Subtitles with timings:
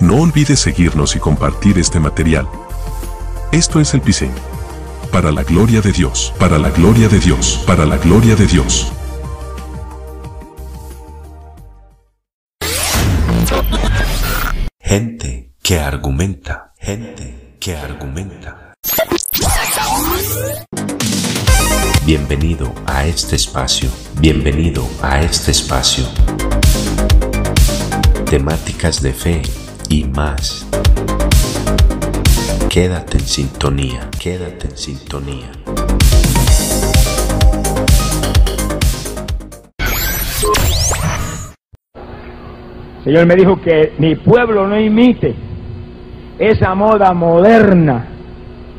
[0.00, 2.48] No olvides seguirnos y compartir este material.
[3.50, 4.30] Esto es el Pise.
[5.10, 8.92] Para la gloria de Dios, para la gloria de Dios, para la gloria de Dios.
[14.78, 18.74] Gente que argumenta, gente que argumenta.
[22.06, 23.90] Bienvenido a este espacio,
[24.20, 26.04] bienvenido a este espacio.
[28.30, 29.42] Temáticas de fe
[29.88, 30.68] y más.
[32.68, 35.50] Quédate en sintonía, quédate en sintonía.
[43.04, 45.34] Señor me dijo que mi pueblo no imite
[46.38, 48.06] esa moda moderna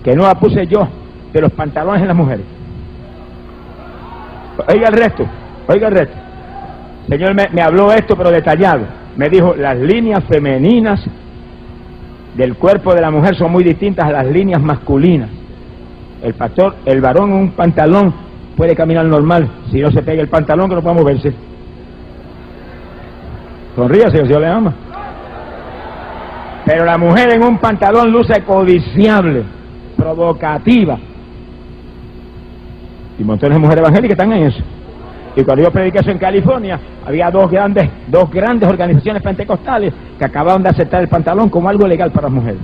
[0.04, 0.88] que no la puse yo
[1.34, 2.46] de los pantalones de las mujeres.
[4.68, 5.26] Oiga el resto,
[5.68, 6.16] oiga el resto.
[7.08, 8.99] Señor me, me habló esto pero detallado.
[9.20, 11.04] Me dijo, las líneas femeninas
[12.38, 15.30] del cuerpo de la mujer son muy distintas a las líneas masculinas.
[16.24, 18.14] El pastor, el varón en un pantalón
[18.56, 21.34] puede caminar normal, si no se pega el pantalón que no puede moverse.
[23.76, 24.74] Sonríase, Dios le ama.
[26.66, 29.44] Pero la mujer en un pantalón luce codiciable,
[29.98, 30.98] provocativa.
[33.20, 34.64] Y montones de mujeres evangélicas están en eso.
[35.36, 40.26] Y cuando yo prediqué eso en California, había dos grandes, dos grandes organizaciones pentecostales que
[40.26, 42.60] acababan de aceptar el pantalón como algo legal para las mujeres.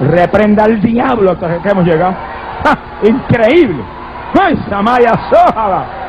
[0.00, 2.14] Reprenda al diablo hasta que hemos llegado.
[3.02, 3.82] Increíble.
[4.40, 6.04] ¡Ay, Samaya Sójala!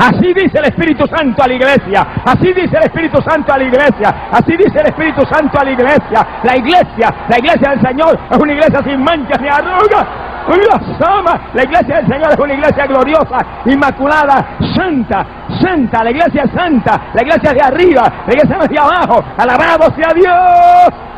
[0.00, 2.06] Así dice el Espíritu Santo a la iglesia.
[2.24, 4.14] Así dice el Espíritu Santo a la iglesia.
[4.32, 6.26] Así dice el Espíritu Santo a la iglesia.
[6.42, 10.06] La iglesia, la iglesia del Señor es una iglesia sin manchas ni arrugas.
[10.50, 11.40] Una sama.
[11.54, 15.24] La iglesia del Señor es una iglesia gloriosa, inmaculada, santa,
[15.62, 16.02] santa.
[16.02, 17.00] La iglesia es santa.
[17.14, 18.12] La iglesia es de arriba.
[18.26, 19.24] La iglesia de abajo.
[19.38, 21.10] Alabado sea Dios.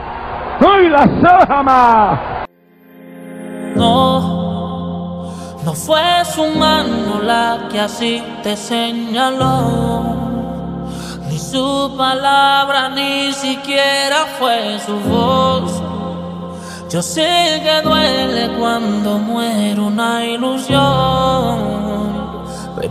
[0.60, 2.44] ¡Uy, la sama!
[3.74, 5.32] No,
[5.64, 10.04] no fue su mano la que así te señaló,
[11.28, 15.91] ni su palabra, ni siquiera fue su voz.
[16.92, 20.78] Yo sé que duele cuando muere una ilusión,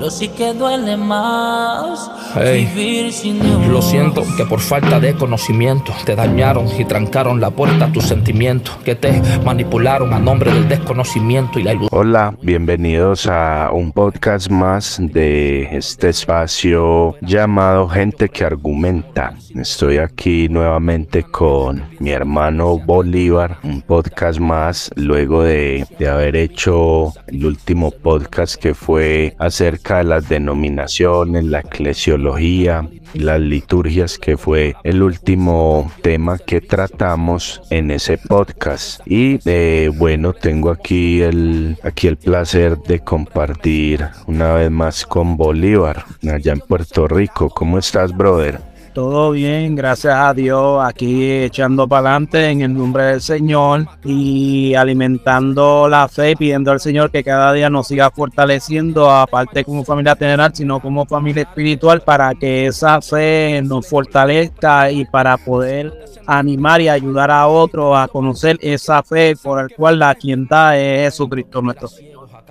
[0.01, 3.67] pero sí que duele más Hey, vivir sin Dios.
[3.67, 8.06] Lo siento que por falta de conocimiento te dañaron y trancaron la puerta a tus
[8.06, 11.89] sentimientos, que te manipularon a nombre del desconocimiento y la ilusión.
[11.91, 19.33] Hola, bienvenidos a un podcast más de este espacio llamado Gente que Argumenta.
[19.56, 27.13] Estoy aquí nuevamente con mi hermano Bolívar, un podcast más luego de, de haber hecho
[27.28, 34.75] el último podcast que fue acerca de las denominaciones, la eclesiología, las liturgias, que fue
[34.84, 39.01] el último tema que tratamos en ese podcast.
[39.06, 45.38] Y eh, bueno, tengo aquí el, aquí el placer de compartir una vez más con
[45.38, 47.50] Bolívar, allá en Puerto Rico.
[47.50, 48.70] ¿Cómo estás, brother?
[48.94, 54.75] Todo bien, gracias a Dios, aquí echando para adelante en el nombre del Señor y
[54.75, 60.18] alimentando la fe, pidiendo al Señor que cada día nos siga fortaleciendo, aparte como familia
[60.18, 65.94] general, sino como familia espiritual, para que esa fe nos fortalezca y para poder
[66.28, 70.78] animar y ayudar a otros a conocer esa fe por el cual la quien da
[70.78, 71.88] es Jesucristo nuestro.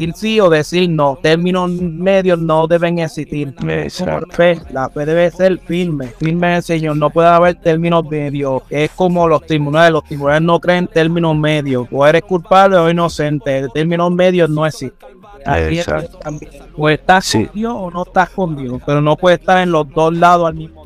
[0.00, 1.18] decir sí o decir no.
[1.20, 3.54] Términos medios no deben existir.
[4.30, 6.96] Fe, la fe debe ser firme, firme el Señor.
[6.96, 8.62] No puede haber términos medios.
[8.70, 9.92] Es como los tribunales.
[9.92, 11.86] Los tribunales no creen términos medios.
[11.90, 13.68] O eres culpable o inocente.
[13.74, 15.20] Términos medios no existen.
[15.44, 15.80] Así
[16.76, 18.80] O estás con Dios o no estás con Dios.
[18.84, 20.79] Pero no puede estar en los dos lados al mismo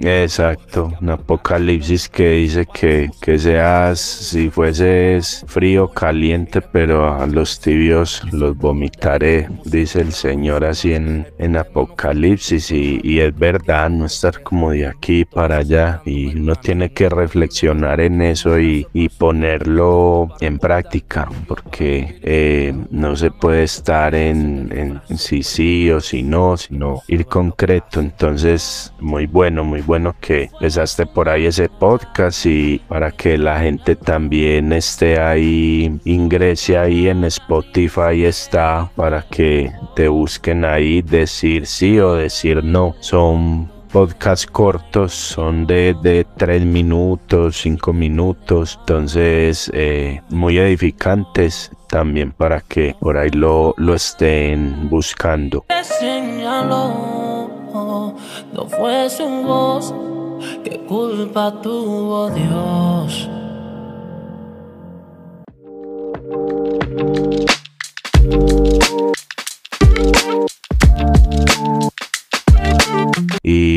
[0.00, 7.58] Exacto, un apocalipsis que dice que, que seas, si fueses frío, caliente, pero a los
[7.58, 12.70] tibios los vomitaré, dice el Señor así en, en Apocalipsis.
[12.70, 16.00] Y, y, es verdad, no estar como de aquí para allá.
[16.04, 23.16] Y uno tiene que reflexionar en eso y, y ponerlo en práctica, porque eh, no
[23.16, 27.98] se puede estar en, en si sí o si no, sino ir concreto.
[27.98, 29.87] Entonces, muy bueno, muy bueno
[30.20, 36.76] que empezaste por ahí ese podcast y para que la gente también esté ahí, ingrese
[36.76, 42.94] ahí en Spotify está para que te busquen ahí decir sí o decir no.
[43.00, 52.32] Son podcasts cortos, son de, de tres minutos, cinco minutos, entonces eh, muy edificantes también
[52.32, 55.64] para que por ahí lo, lo estén buscando
[58.52, 59.94] no fuese un voz,
[60.64, 63.28] ¿qué culpa tuvo Dios?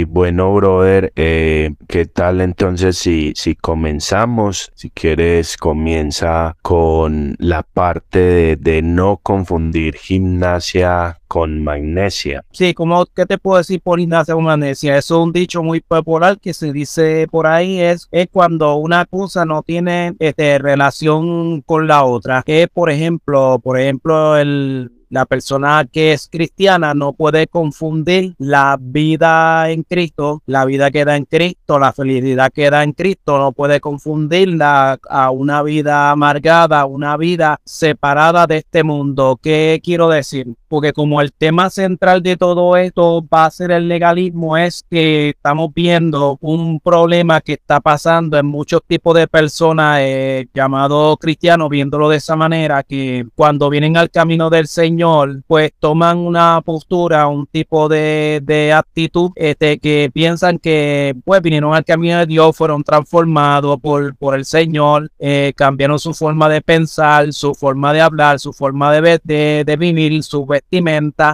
[0.04, 4.72] Bueno, brother, eh, ¿qué tal entonces si, si comenzamos?
[4.76, 12.44] Si quieres, comienza con la parte de, no confundir gimnasia con magnesia.
[12.52, 14.98] Sí, como ¿qué te puedo decir por gimnasia con magnesia?
[14.98, 19.06] Eso es un dicho muy popular que se dice por ahí, es, es cuando una
[19.06, 22.44] cosa no tiene este, relación con la otra.
[22.44, 28.78] Que por ejemplo, por ejemplo, el la persona que es cristiana no puede confundir la
[28.80, 33.38] vida en Cristo, la vida que da en Cristo, la felicidad que da en Cristo,
[33.38, 39.38] no puede confundirla a una vida amargada, una vida separada de este mundo.
[39.42, 40.48] ¿Qué quiero decir?
[40.72, 45.32] Porque como el tema central de todo esto va a ser el legalismo, es que
[45.32, 51.68] estamos viendo un problema que está pasando en muchos tipos de personas eh, llamados cristianos,
[51.68, 57.28] viéndolo de esa manera, que cuando vienen al camino del Señor, pues toman una postura,
[57.28, 62.82] un tipo de, actitud este, que piensan que pues vinieron al camino de Dios, fueron
[62.82, 68.40] transformados por, por el Señor, eh, cambiaron su forma de pensar, su forma de hablar,
[68.40, 70.46] su forma de, de, de vivir, su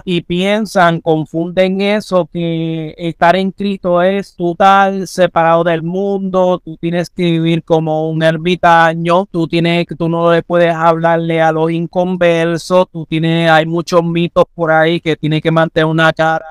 [0.04, 7.10] y piensan, confunden eso que estar en Cristo es total separado del mundo, tú tienes
[7.10, 12.86] que vivir como un ermitaño, tú tienes tú no le puedes hablarle a los inconversos,
[12.90, 16.44] tú tienes hay muchos mitos por ahí que tiene que mantener una cara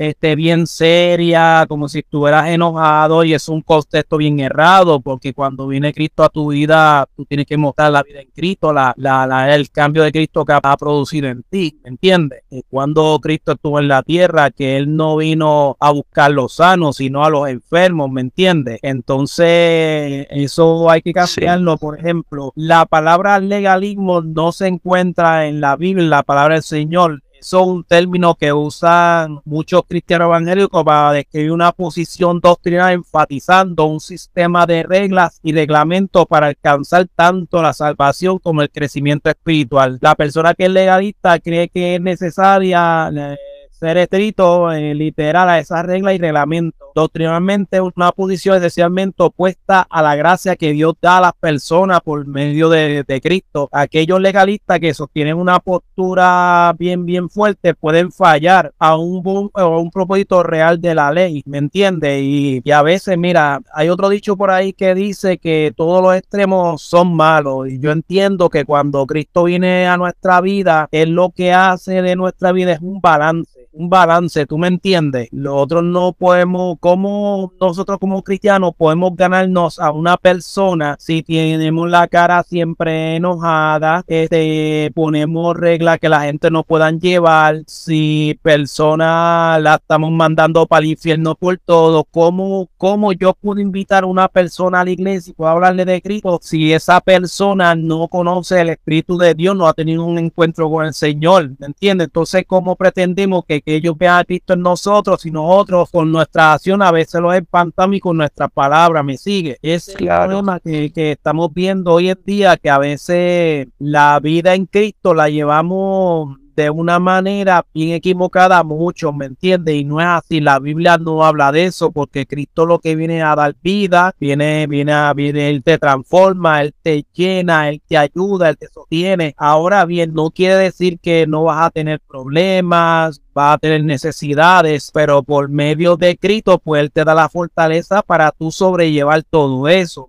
[0.00, 5.66] este, bien seria, como si estuvieras enojado y es un contexto bien errado, porque cuando
[5.66, 9.54] viene Cristo a tu vida, tú tienes que mostrar la vida en Cristo, la, la,
[9.54, 12.44] el cambio de Cristo que ha producido en ti, ¿me entiendes?
[12.70, 17.22] Cuando Cristo estuvo en la tierra, que Él no vino a buscar los sanos, sino
[17.22, 18.78] a los enfermos, ¿me entiendes?
[18.80, 21.76] Entonces, eso hay que cambiarlo.
[21.76, 27.20] Por ejemplo, la palabra legalismo no se encuentra en la Biblia, la palabra del Señor
[27.40, 34.00] son un término que usan muchos cristianos evangélicos para describir una posición doctrinal enfatizando un
[34.00, 39.98] sistema de reglas y reglamentos para alcanzar tanto la salvación como el crecimiento espiritual.
[40.00, 43.36] La persona que es legalista cree que es necesaria eh,
[43.80, 46.92] ser estricto eh, literal a esa regla y reglamento.
[46.94, 52.26] Doctrinalmente una posición esencialmente opuesta a la gracia que Dios da a las personas por
[52.26, 53.68] medio de, Cristo.
[53.72, 59.90] Aquellos legalistas que sostienen una postura bien, bien fuerte pueden fallar a un, a un
[59.90, 62.20] propósito real de la ley, ¿me entiende?
[62.20, 66.14] Y, y a veces, mira, hay otro dicho por ahí que dice que todos los
[66.14, 67.68] extremos son malos.
[67.68, 72.16] Y yo entiendo que cuando Cristo viene a nuestra vida, Él lo que hace de
[72.16, 75.28] nuestra vida es un balance un balance, tú me entiendes.
[75.32, 82.08] Nosotros no podemos, como nosotros como cristianos podemos ganarnos a una persona si tenemos la
[82.08, 89.76] cara siempre enojada, este, ponemos reglas que la gente no puedan llevar, si personas la
[89.76, 94.80] estamos mandando para el infierno por todo, ¿cómo, cómo yo puedo invitar a una persona
[94.80, 99.16] a la iglesia y puedo hablarle de Cristo si esa persona no conoce el Espíritu
[99.18, 101.50] de Dios, no ha tenido un encuentro con el Señor?
[101.58, 102.08] ¿Me entiendes?
[102.08, 106.54] Entonces, ¿cómo pretendemos que que ellos vean a Cristo en nosotros y nosotros con nuestra
[106.54, 109.58] acción a veces los espantamos y con nuestra palabra me sigue.
[109.62, 114.54] Es el problema que, que estamos viendo hoy en día, que a veces la vida
[114.54, 119.74] en Cristo la llevamos de una manera bien equivocada mucho, ¿me entiendes?
[119.76, 123.22] Y no es así, la Biblia no habla de eso, porque Cristo lo que viene
[123.22, 127.96] a dar vida, viene, viene a, viene, Él te transforma, Él te llena, Él te
[127.96, 129.34] ayuda, Él te sostiene.
[129.36, 134.90] Ahora bien, no quiere decir que no vas a tener problemas, vas a tener necesidades,
[134.92, 139.68] pero por medio de Cristo, pues Él te da la fortaleza para tú sobrellevar todo
[139.68, 140.08] eso.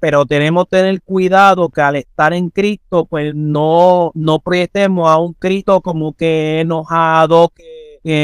[0.00, 5.18] Pero tenemos que tener cuidado que al estar en Cristo, pues no, no proyectemos a
[5.18, 7.75] un Cristo como que enojado, que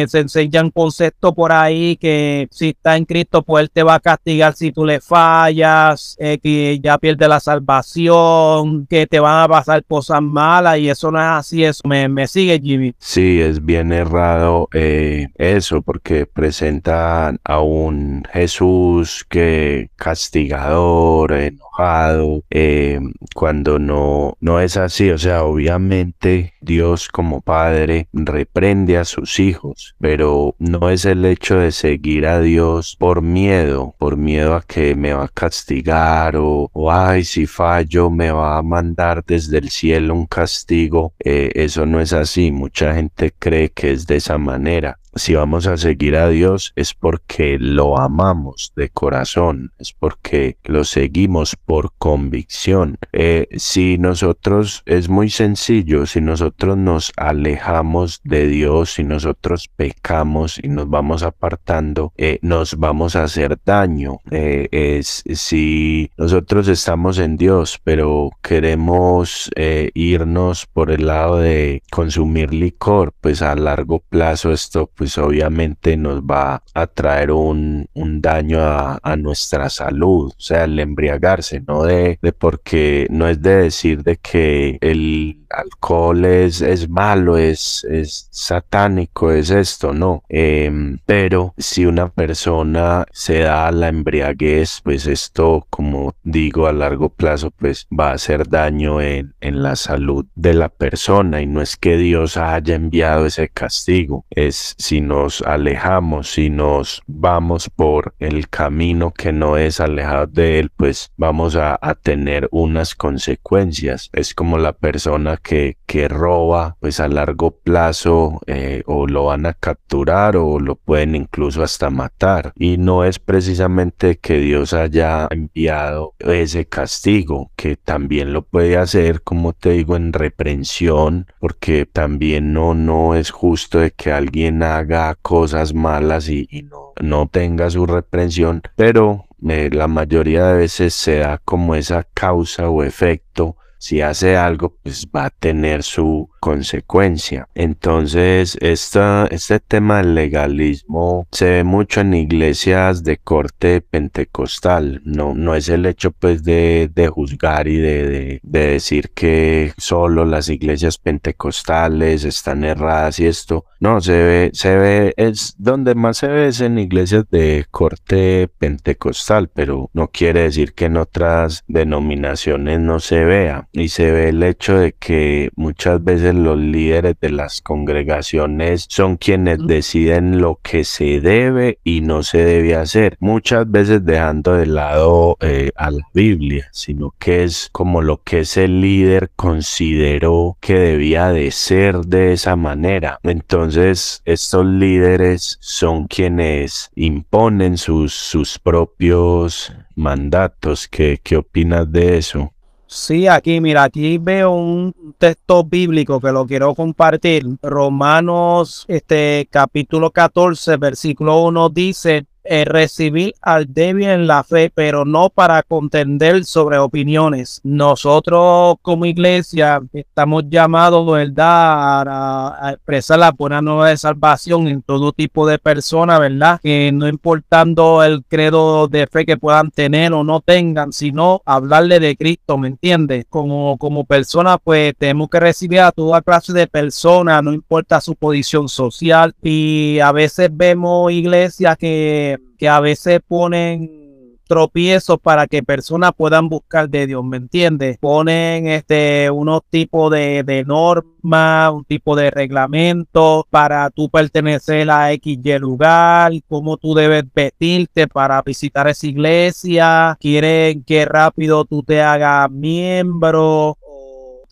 [0.09, 4.01] se enseñan conceptos por ahí que si está en Cristo, pues Él te va a
[4.01, 9.49] castigar si tú le fallas, eh, que ya pierde la salvación, que te van a
[9.49, 12.95] pasar cosas malas y eso no es así, eso me, me sigue Jimmy.
[12.99, 23.01] Sí, es bien errado eh, eso porque presentan a un Jesús que castigador, enojado, eh,
[23.35, 29.72] cuando no, no es así, o sea, obviamente Dios como Padre reprende a sus hijos
[29.99, 34.95] pero no es el hecho de seguir a Dios por miedo, por miedo a que
[34.95, 40.15] me va a castigar o, ay, si fallo me va a mandar desde el cielo
[40.15, 41.15] un castigo.
[41.19, 45.67] Eh, eso no es así, mucha gente cree que es de esa manera si vamos
[45.67, 51.93] a seguir a Dios es porque lo amamos de corazón, es porque lo seguimos por
[51.99, 52.99] convicción.
[53.13, 60.59] Eh, si nosotros, es muy sencillo, si nosotros nos alejamos de Dios, si nosotros pecamos
[60.63, 64.19] y nos vamos apartando, eh, nos vamos a hacer daño.
[64.31, 69.51] Eh, es si nosotros estamos en Dios, pero queremos
[69.95, 76.21] irnos por el lado de consumir licor, pues a largo plazo esto pues obviamente nos
[76.21, 77.89] va a traer un,
[78.21, 83.57] daño a, nuestra salud, o sea, el embriagarse, no de, de porque no es de
[83.57, 90.23] decir de que el alcohol es, es malo, es, es satánico, es esto, no.
[90.29, 97.09] Em, pero si una persona se da la embriaguez, pues esto, como digo, a largo
[97.11, 101.61] plazo, pues va a hacer daño en, en la salud de la persona y no
[101.61, 108.15] es que Dios haya enviado ese castigo, es si nos alejamos, si nos vamos por
[108.19, 114.11] el camino que no es alejado de él, pues vamos a, a tener unas consecuencias.
[114.13, 115.77] Es como la persona que,
[116.09, 121.63] roba, pues a largo plazo eh, o lo van a capturar o lo pueden incluso
[121.63, 122.53] hasta matar.
[122.57, 129.23] Y no es precisamente que Dios haya enviado ese castigo, que también lo puede hacer,
[129.23, 135.15] como te digo, en reprensión, porque también no, no es justo de que alguien haga
[135.17, 141.19] cosas malas y, no, no tenga su reprensión, pero eh, la mayoría de veces se
[141.19, 147.47] da como esa causa o efecto si hace algo, pues va a tener su, consecuencia.
[147.55, 155.03] Entonces, esta, este tema del legalismo se ve mucho en iglesias de corte pentecostal.
[155.05, 160.25] No, no es el hecho pues de, de juzgar y de, de, decir que solo
[160.25, 163.67] las iglesias pentecostales están erradas y esto.
[163.79, 168.49] No, se ve, se ve, es donde más se ve es en iglesias de corte
[168.59, 173.69] pentecostal, pero no quiere decir que en otras denominaciones no se vea.
[173.71, 179.17] Y se ve el hecho de que muchas veces los líderes de las congregaciones son
[179.17, 183.17] quienes deciden lo que se debe y no se debe hacer.
[183.21, 188.41] Muchas veces dejando de lado eh, a la Biblia, sino que es como lo que
[188.41, 193.19] ese líder consideró que debía de ser de esa manera.
[193.23, 200.89] Entonces, estos líderes son quienes imponen sus, sus propios mandatos.
[200.89, 202.52] ¿Qué, ¿Qué opinas de eso?
[202.95, 207.43] Sí, aquí, mira, aquí veo un texto bíblico que lo quiero compartir.
[207.63, 215.05] Romanos, este capítulo 14, versículo 1 dice, eh, recibir al débil en la fe, pero
[215.05, 217.61] no para contender sobre opiniones.
[217.63, 225.13] Nosotros como iglesia estamos llamados, ¿verdad?, a, expresar la buena nueva de salvación en todo
[225.13, 226.61] tipo de personas, ¿verdad?
[226.63, 232.01] Que no importando el credo de fe que puedan tener o no tengan, sino hablarle
[232.01, 233.27] de Cristo, ¿me entiendes?
[233.29, 238.15] Como, como persona, pues tenemos que recibir a toda clase de personas, no importa su
[238.15, 239.35] posición social.
[239.43, 246.49] Y a veces vemos iglesias que que, a veces ponen tropiezos para que personas puedan
[246.49, 247.97] buscar de Dios, ¿me entiendes?
[247.99, 255.13] Ponen este unos tipos de, de normas, un tipo de reglamento para tú pertenecer a
[255.13, 261.83] X y lugar, cómo tú debes vestirte para visitar esa iglesia, quieren que rápido tú
[261.83, 263.79] te hagas miembro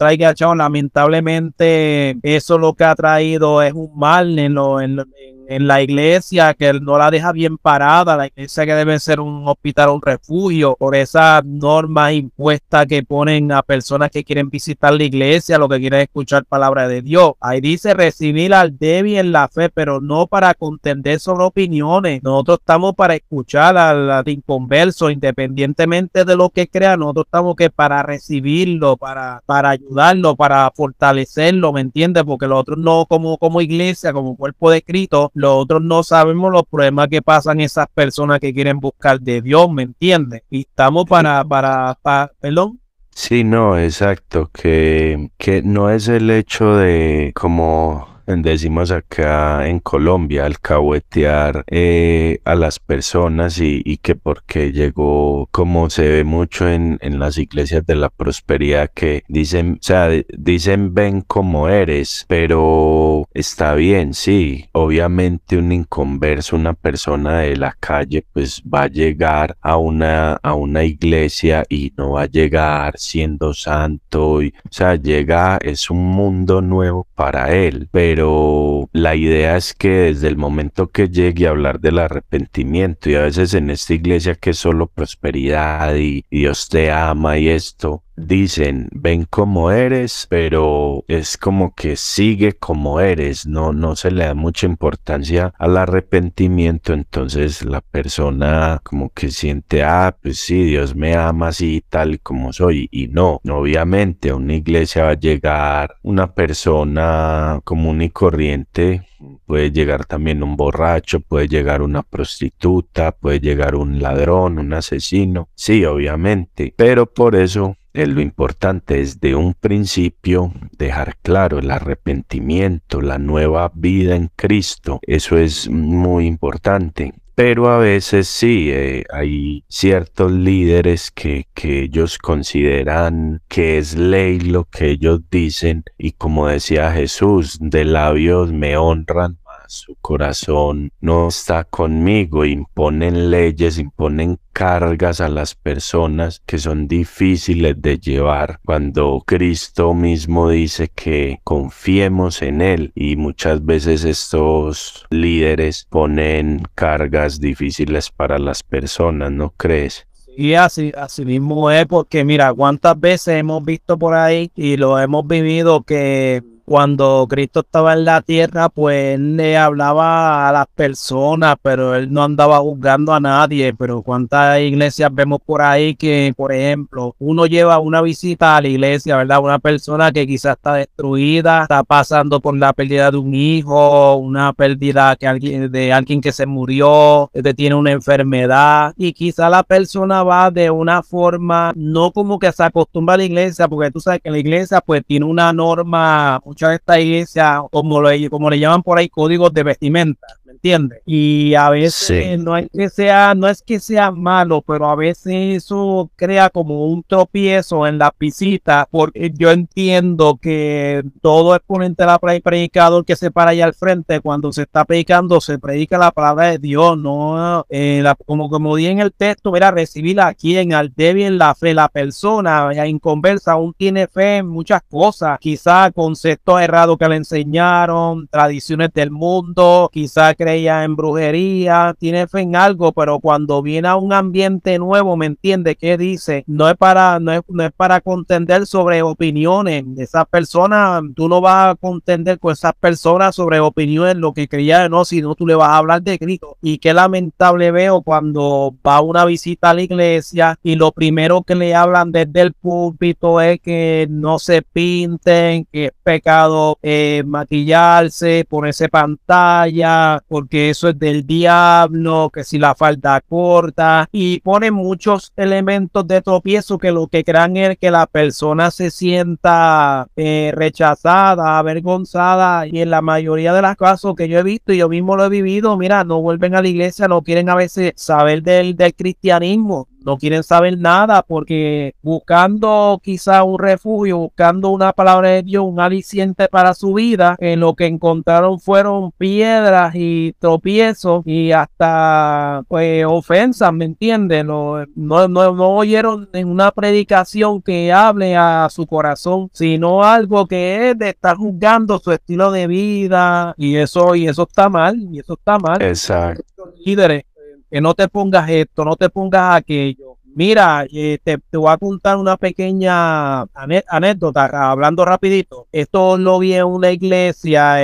[0.01, 0.55] traiga chao.
[0.55, 6.55] Lamentablemente, eso lo que ha traído es un mal en, lo, en, en la iglesia
[6.55, 10.77] que no la deja bien parada, la iglesia que debe ser un hospital, un refugio,
[10.79, 15.81] por esas normas impuestas que ponen a personas que quieren visitar la iglesia, lo que
[15.81, 17.33] quieren escuchar palabra de Dios.
[17.41, 22.23] Ahí dice recibir al débil en la fe, pero no para contender sobre opiniones.
[22.23, 28.03] Nosotros estamos para escuchar al, inconverso, independientemente de lo que crea, nosotros estamos que para
[28.03, 32.23] recibirlo, para, para ayudarlo, para fortalecerlo, ¿me entiendes?
[32.25, 36.53] Porque los otros no, como, como iglesia, como cuerpo de Cristo, los otros no sabemos
[36.53, 40.43] los problemas que pasan esas personas que quieren buscar de Dios, ¿me entiendes?
[40.51, 42.79] Y estamos para, para, para, perdón.
[43.11, 50.47] Sí, no, exacto, que, que no es el hecho de como decimos acá en Colombia,
[50.47, 57.19] alcahuetear eh, a las personas y, que porque llegó, como se ve mucho en, en,
[57.19, 63.75] las iglesias de la prosperidad, que dicen, o sea, dicen ven como eres, pero está
[63.75, 69.77] bien, sí, obviamente un inconverso, una persona de la calle, pues va a llegar a
[69.77, 75.91] una, a una iglesia y no va a llegar siendo santo, o sea, llega, es
[75.91, 81.09] un mundo nuevo para él, pero pero la idea es que desde el momento que
[81.09, 85.95] llegue a hablar del arrepentimiento y a veces en esta iglesia que es solo prosperidad
[85.97, 92.55] y Dios te ama y esto, dicen, ven como eres, pero es como que sigue
[92.55, 99.11] como eres, no, no se le da mucha importancia al arrepentimiento, entonces la persona como
[99.11, 104.31] que siente, ah, pues sí, Dios me ama así tal como soy, y no, obviamente
[104.31, 109.07] a una iglesia va a llegar una persona común y corriente.
[109.45, 115.51] Puede llegar también un borracho, puede llegar una prostituta, puede llegar un ladrón, un asesino,
[115.55, 123.01] sí, obviamente, pero por eso lo importante es de un principio dejar claro el arrepentimiento,
[123.01, 125.01] la nueva vida en Cristo.
[125.03, 127.15] Eso es muy importante.
[127.35, 134.41] Pero a veces sí, eh, hay ciertos líderes que, que ellos consideran que es ley
[134.41, 139.39] lo que ellos dicen y como decía Jesús, de labios me honran,
[139.71, 147.81] su corazón no está conmigo, imponen leyes, imponen cargas a las personas que son difíciles
[147.81, 155.87] de llevar cuando Cristo mismo dice que confiemos en Él y muchas veces estos líderes
[155.89, 160.07] ponen cargas difíciles para las personas, ¿no crees?
[160.37, 164.99] Y así, así mismo es porque mira, cuántas veces hemos visto por ahí y lo
[164.99, 170.69] hemos vivido que cuando Cristo estaba en la tierra, pues él le hablaba a las
[170.69, 173.75] personas, pero él no andaba juzgando a nadie.
[173.75, 178.69] Pero cuántas iglesias vemos por ahí que, por ejemplo, uno lleva una visita a la
[178.69, 179.43] iglesia, ¿verdad?
[179.43, 184.53] Una persona que quizás está destruida, está pasando por la pérdida de un hijo, una
[184.53, 189.65] pérdida que alguien, de alguien que se murió, que tiene una enfermedad, y quizá la
[189.65, 193.99] persona va de una forma, no como que se acostumbra a la iglesia, porque tú
[193.99, 198.59] sabes que la iglesia pues tiene una norma, muchas de estas iglesias, como, como le
[198.59, 200.27] llaman por ahí, códigos de vestimenta.
[200.51, 201.01] ¿Me entiendes?
[201.07, 205.63] Y a veces no es que sea, no es que sea malo, pero a veces
[205.65, 212.07] eso crea como un tropiezo en la visita, porque yo entiendo que todo exponente de
[212.09, 216.11] la predicador que se para ahí al frente, cuando se está predicando, se predica la
[216.11, 220.73] palabra de Dios, no eh, como como di en el texto, mira, recibir a quien,
[220.73, 225.39] al débil en la fe, la persona en conversa aún tiene fe en muchas cosas,
[225.39, 232.41] quizá conceptos errados que le enseñaron, tradiciones del mundo, quizá creía en brujería, tiene fe
[232.41, 235.77] en algo, pero cuando viene a un ambiente nuevo, ¿me entiende?
[235.77, 236.45] ¿Qué dice?
[236.47, 239.85] No es para, no es, no es para contender sobre opiniones.
[239.99, 244.89] Esas personas, tú no vas a contender con esas personas sobre opiniones, lo que creía
[244.89, 246.57] no, sino tú le vas a hablar de Cristo.
[246.63, 251.43] Y qué lamentable veo cuando va a una visita a la iglesia y lo primero
[251.43, 257.25] que le hablan desde el púlpito es que no se pinten, que es pecado eh,
[257.27, 264.71] maquillarse, ponerse pantalla, porque eso es del diablo, que si la falda corta y pone
[264.71, 270.53] muchos elementos de tropiezo que lo que crean es que la persona se sienta eh,
[270.55, 274.89] rechazada, avergonzada y en la mayoría de los casos que yo he visto y yo
[274.89, 278.45] mismo lo he vivido, mira, no vuelven a la iglesia, no quieren a veces saber
[278.45, 285.31] del, del cristianismo no quieren saber nada porque buscando quizá un refugio, buscando una palabra
[285.31, 291.23] de Dios, un aliciente para su vida, en lo que encontraron fueron piedras y tropiezos
[291.27, 294.47] y hasta pues ofensas, ¿me entienden?
[294.47, 300.91] No, no, no, oyeron en una predicación que hable a su corazón, sino algo que
[300.91, 305.19] es de estar juzgando su estilo de vida y eso, y eso está mal, y
[305.21, 305.83] eso está mal.
[305.83, 306.45] Exacto.
[306.85, 307.25] Líderes
[307.71, 310.17] que no te pongas esto, no te pongas aquello.
[310.35, 313.43] Mira, eh, te, voy a contar una pequeña
[313.89, 315.67] anécdota, hablando rapidito.
[315.73, 317.79] Esto lo vi en una iglesia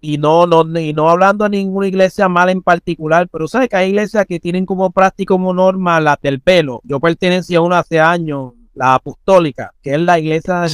[0.00, 3.76] y no, no, y no hablando de ninguna iglesia mala en particular, pero sabes que
[3.76, 6.80] hay iglesias que tienen como práctica, como norma la del pelo.
[6.84, 10.66] Yo pertenecía a una hace años, la apostólica, que es la iglesia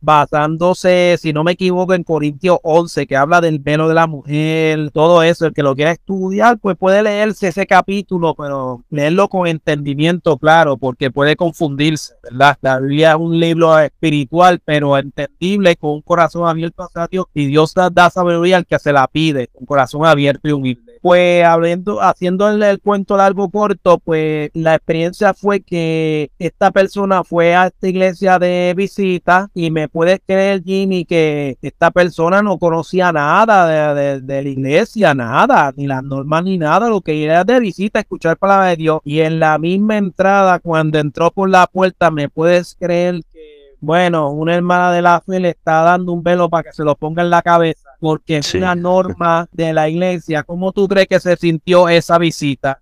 [0.00, 4.90] basándose, si no me equivoco, en Corintios 11, que habla del velo de la mujer,
[4.90, 5.46] todo eso.
[5.46, 10.76] El que lo quiera estudiar, pues puede leerse ese capítulo, pero leerlo con entendimiento, claro,
[10.76, 12.58] porque puede confundirse, ¿verdad?
[12.60, 17.46] La Biblia es un libro espiritual, pero entendible, con un corazón abierto hacia Dios, y
[17.46, 22.00] Dios da, sabiduría al que se la pide, un corazón abierto y humilde pues hablando,
[22.00, 27.88] haciendo el, cuento largo corto, pues la experiencia fue que esta persona fue a esta
[27.88, 34.20] iglesia de visita y me puedes creer, Jimmy, que esta persona no conocía nada de,
[34.20, 38.36] de, la iglesia, nada, ni las normas ni nada, lo que era de visita, escuchar
[38.36, 39.00] palabra de Dios.
[39.04, 44.30] Y en la misma entrada, cuando entró por la puerta, me puedes creer que, bueno,
[44.30, 47.22] una hermana de la fe le está dando un velo para que se lo ponga
[47.22, 50.42] en la cabeza porque es una norma de la iglesia.
[50.42, 52.80] ¿Cómo tú crees que se sintió esa visita?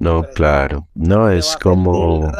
[0.00, 0.86] no, claro.
[0.94, 2.30] No es como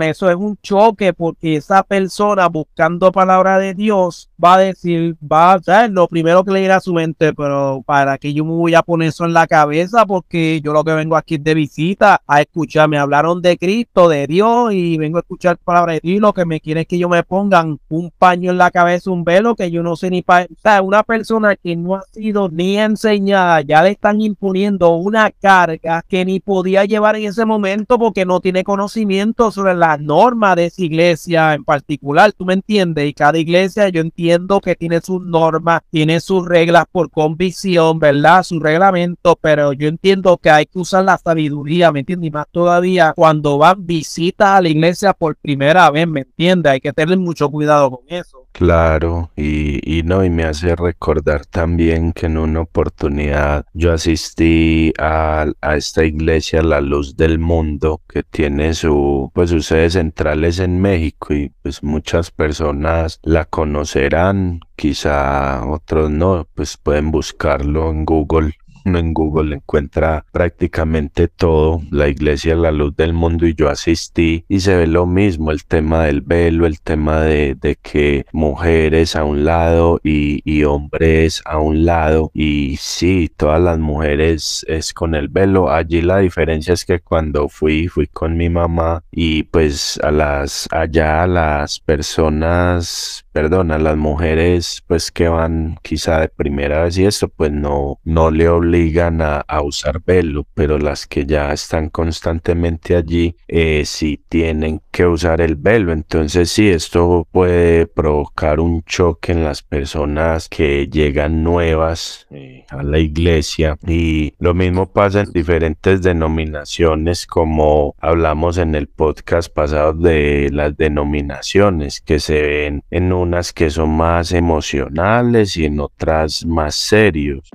[0.00, 5.52] eso es un choque porque esa persona buscando palabra de Dios va a decir, va
[5.52, 8.52] a ser lo primero que le irá a su mente, pero para que yo me
[8.52, 12.22] voy a poner eso en la cabeza porque yo lo que vengo aquí de visita
[12.26, 16.20] a escuchar, me hablaron de Cristo, de Dios y vengo a escuchar palabra de Dios,
[16.20, 19.24] lo que me quieren es que yo me pongan un paño en la cabeza, un
[19.24, 20.46] velo que yo no sé ni para,
[20.82, 26.24] una persona que no ha sido ni enseñada, ya le están imponiendo una carga que
[26.24, 30.82] ni podía llevar en ese momento porque no tiene conocimiento sobre la norma de esa
[30.82, 35.80] iglesia en particular, tú me entiendes, y cada iglesia yo entiendo que tiene sus normas,
[35.90, 38.42] tiene sus reglas por convicción, ¿verdad?
[38.42, 42.28] Su reglamento, pero yo entiendo que hay que usar la sabiduría, ¿me entiendes?
[42.28, 46.72] Y más todavía cuando van visitas a la iglesia por primera vez, ¿me entiendes?
[46.72, 48.45] Hay que tener mucho cuidado con eso.
[48.56, 54.94] Claro, y, y, no, y me hace recordar también que en una oportunidad yo asistí
[54.98, 60.58] a, a, esta iglesia La Luz del Mundo que tiene su, pues sus sedes centrales
[60.58, 68.06] en México y pues muchas personas la conocerán, quizá otros no, pues pueden buscarlo en
[68.06, 68.54] Google
[68.94, 74.44] en Google encuentra prácticamente todo, la iglesia es la luz del mundo y yo asistí
[74.48, 79.16] y se ve lo mismo, el tema del velo, el tema de, de que mujeres
[79.16, 84.92] a un lado y, y, hombres a un lado y sí, todas las mujeres es
[84.92, 89.44] con el velo, allí la diferencia es que cuando fui, fui con mi mamá y
[89.44, 96.20] pues a las, allá a las personas perdón, a las mujeres pues que van quizá
[96.20, 101.06] de primera vez y esto pues no, no le obligan a, usar velo, pero las
[101.06, 105.92] que ya están constantemente allí eh, sí tienen que usar el velo.
[105.92, 112.82] Entonces sí, esto puede provocar un choque en las personas que llegan nuevas eh, a
[112.82, 119.92] la iglesia y lo mismo pasa en diferentes denominaciones como hablamos en el podcast pasado
[119.92, 125.80] de las denominaciones que se ven en un unas que son más emocionales y en
[125.80, 127.50] otras más serios.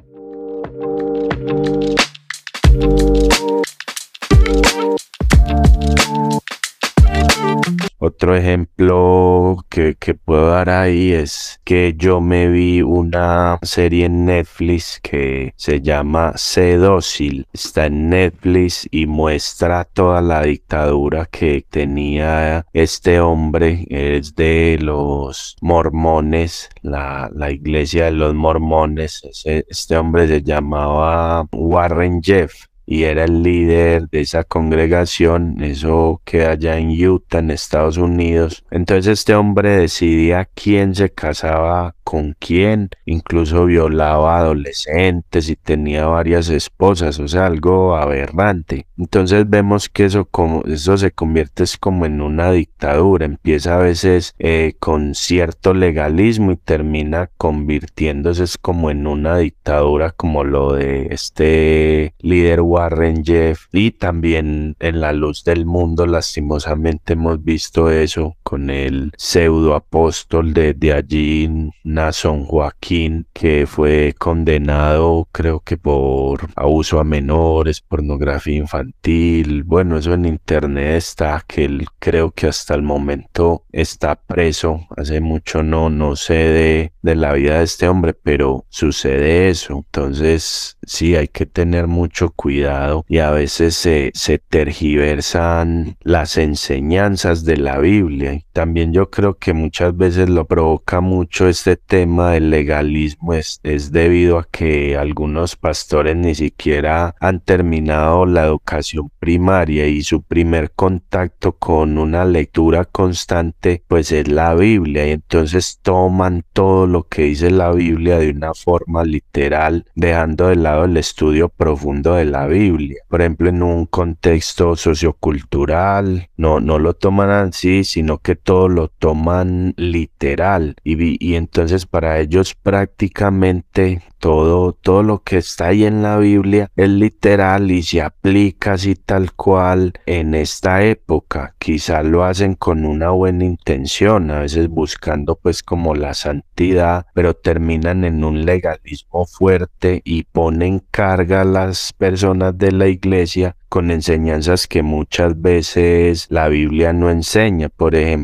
[8.04, 15.00] Otro ejemplo que, puedo dar ahí es que yo me vi una serie en Netflix
[15.04, 17.46] que se llama Sedócil.
[17.54, 23.86] Está en Netflix y muestra toda la dictadura que tenía este hombre.
[23.92, 29.22] Es de los mormones, la, la iglesia de los mormones.
[29.46, 36.52] este hombre se llamaba Warren Jeff y era el líder de esa congregación, eso queda
[36.52, 38.64] allá en Utah, en Estados Unidos.
[38.72, 46.50] Entonces este hombre decidía quién se casaba con quién, incluso violaba adolescentes y tenía varias
[46.50, 48.88] esposas, o sea, algo aberrante.
[48.98, 54.34] Entonces vemos que eso, como, eso se convierte como en una dictadura, empieza a veces
[54.40, 62.14] eh, con cierto legalismo y termina convirtiéndose como en una dictadura como lo de este
[62.20, 68.70] líder Warren Jeff y también en la luz del mundo lastimosamente hemos visto eso con
[68.70, 71.50] el pseudo apóstol de, de allí
[71.86, 79.64] Nason Joaquín, que fue condenado creo que por abuso a menores, pornografía infantil.
[79.64, 84.86] Bueno, eso en internet está, que él creo que hasta el momento está preso.
[84.98, 89.78] Hace mucho no, no sé de, de la vida de este hombre, pero sucede eso.
[89.78, 97.46] Entonces, sí, hay que tener mucho cuidado y a veces se, se tergiversan las enseñanzas
[97.46, 98.41] de la Biblia.
[98.54, 103.92] También yo creo que muchas veces lo provoca mucho este tema del legalismo es, es
[103.92, 110.72] debido a que algunos pastores ni siquiera han terminado la educación primaria y su primer
[110.72, 115.08] contacto con una lectura constante pues es la Biblia.
[115.08, 120.56] Y entonces toman todo lo que dice la Biblia de una forma literal dejando de
[120.56, 123.02] lado el estudio profundo de la Biblia.
[123.08, 128.88] Por ejemplo en un contexto sociocultural no no lo toman así sino que todo lo
[128.88, 136.04] toman literal y, y entonces para ellos prácticamente todo, todo lo que está ahí en
[136.04, 141.56] la Biblia es literal y se aplica así tal cual en esta época.
[141.58, 147.34] Quizá lo hacen con una buena intención, a veces buscando pues como la santidad, pero
[147.34, 153.90] terminan en un legalismo fuerte y ponen carga a las personas de la iglesia con
[153.90, 157.70] enseñanzas que muchas veces la Biblia no enseña.
[157.70, 158.21] Por ejemplo,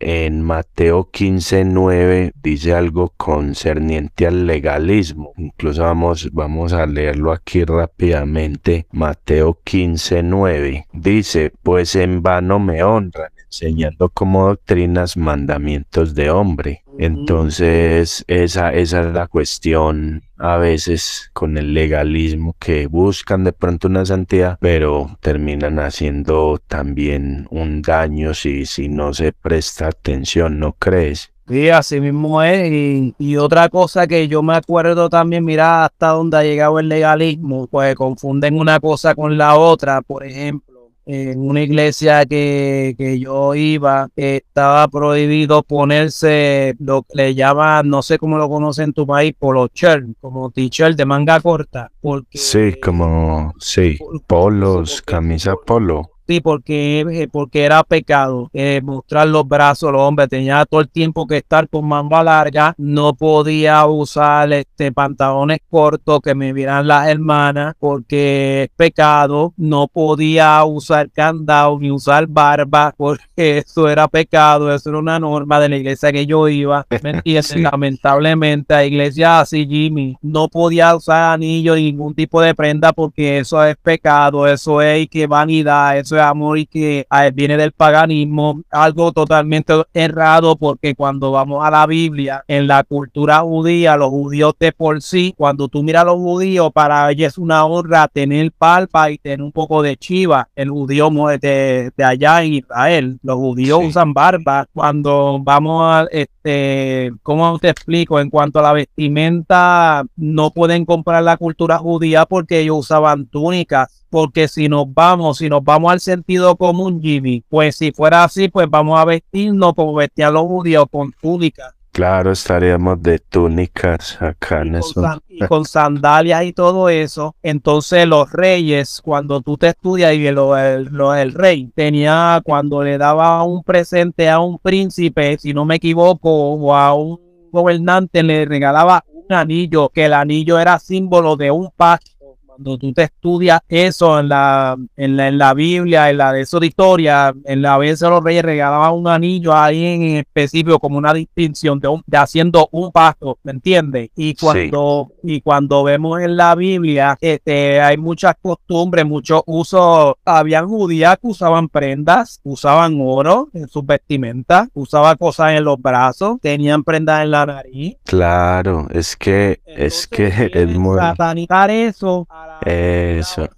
[0.00, 5.32] en Mateo 15:9 dice algo concerniente al legalismo.
[5.36, 8.86] Incluso vamos, vamos a leerlo aquí rápidamente.
[8.92, 16.84] Mateo 15:9 dice, pues en vano me honran enseñando como doctrinas mandamientos de hombre.
[16.98, 23.88] Entonces, esa, esa es la cuestión a veces con el legalismo que buscan de pronto
[23.88, 30.72] una santidad, pero terminan haciendo también un daño si, si no se presta atención, ¿no
[30.72, 31.30] crees?
[31.48, 32.70] Sí, así mismo es.
[32.70, 36.90] Y, y, otra cosa que yo me acuerdo también, mira hasta dónde ha llegado el
[36.90, 40.02] legalismo, pues confunden una cosa con la otra.
[40.02, 40.67] Por ejemplo,
[41.08, 48.02] en una iglesia que, que yo iba, estaba prohibido ponerse lo que le llaman, no
[48.02, 51.90] sé cómo lo conocen en tu país, polo shirt, como t-shirt de manga corta.
[51.98, 56.17] Porque, sí, como, sí, polos, camisa polo.
[56.28, 60.28] Sí, porque, eh, porque era pecado eh, mostrar los brazos los hombres.
[60.28, 62.74] Tenía todo el tiempo que estar con manga larga.
[62.76, 69.54] No podía usar este pantalones cortos que me vieran las hermanas porque es pecado.
[69.56, 73.24] No podía usar candado ni usar barba porque
[73.66, 74.74] eso era pecado.
[74.74, 76.86] Eso era una norma de la iglesia que yo iba.
[77.24, 82.92] Y Lamentablemente, a iglesia así, Jimmy, no podía usar anillo ni ningún tipo de prenda
[82.92, 84.46] porque eso es pecado.
[84.46, 85.96] Eso es que vanidad.
[85.96, 88.62] Eso amor y que ah, viene del paganismo.
[88.70, 94.54] Algo totalmente errado porque cuando vamos a la Biblia, en la cultura judía, los judíos
[94.58, 98.52] de por sí, cuando tú miras a los judíos, para ellos es una honra tener
[98.52, 100.48] palpa y tener un poco de chiva.
[100.54, 104.66] El judío de, de allá en Israel, los judíos usan barba.
[104.72, 108.20] Cuando vamos a, este, ¿cómo te explico?
[108.20, 113.97] En cuanto a la vestimenta, no pueden comprar la cultura judía porque ellos usaban túnicas
[114.10, 118.48] porque si nos vamos, si nos vamos al sentido común, Jimmy, pues si fuera así,
[118.48, 121.74] pues vamos a vestirnos como vestían los judíos con túnicas.
[121.98, 125.02] Claro, estaríamos de túnicas acá en eso.
[125.28, 127.34] y con sandalias y todo eso.
[127.42, 132.84] Entonces los reyes, cuando tú te estudias y lo, el, lo, el rey tenía, cuando
[132.84, 137.18] le daba un presente a un príncipe, si no me equivoco, o a un
[137.50, 142.17] gobernante, le regalaba un anillo, que el anillo era símbolo de un pacto
[142.58, 146.40] cuando tú te estudias eso en la, en la, en la Biblia, en la de
[146.40, 150.80] esa historia, en la vez de los reyes regalaban un anillo a alguien en específico
[150.80, 154.10] como una distinción de, de haciendo un pacto, ¿me entiendes?
[154.16, 160.66] Y cuando, y cuando vemos en la Biblia, este, hay muchas costumbres, muchos usos, habían
[160.66, 166.82] judías que usaban prendas, usaban oro en sus vestimentas, usaban cosas en los brazos, tenían
[166.82, 167.96] prendas en la nariz.
[168.04, 170.98] Claro, es que, es que es muy...
[170.98, 172.26] Satanizar eso
[172.64, 173.48] eso.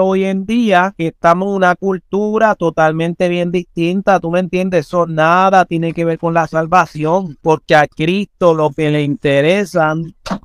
[0.00, 5.64] Hoy en día estamos en una cultura totalmente bien distinta, tú me entiendes, eso nada
[5.66, 9.94] tiene que ver con la salvación, porque a Cristo lo que le interesa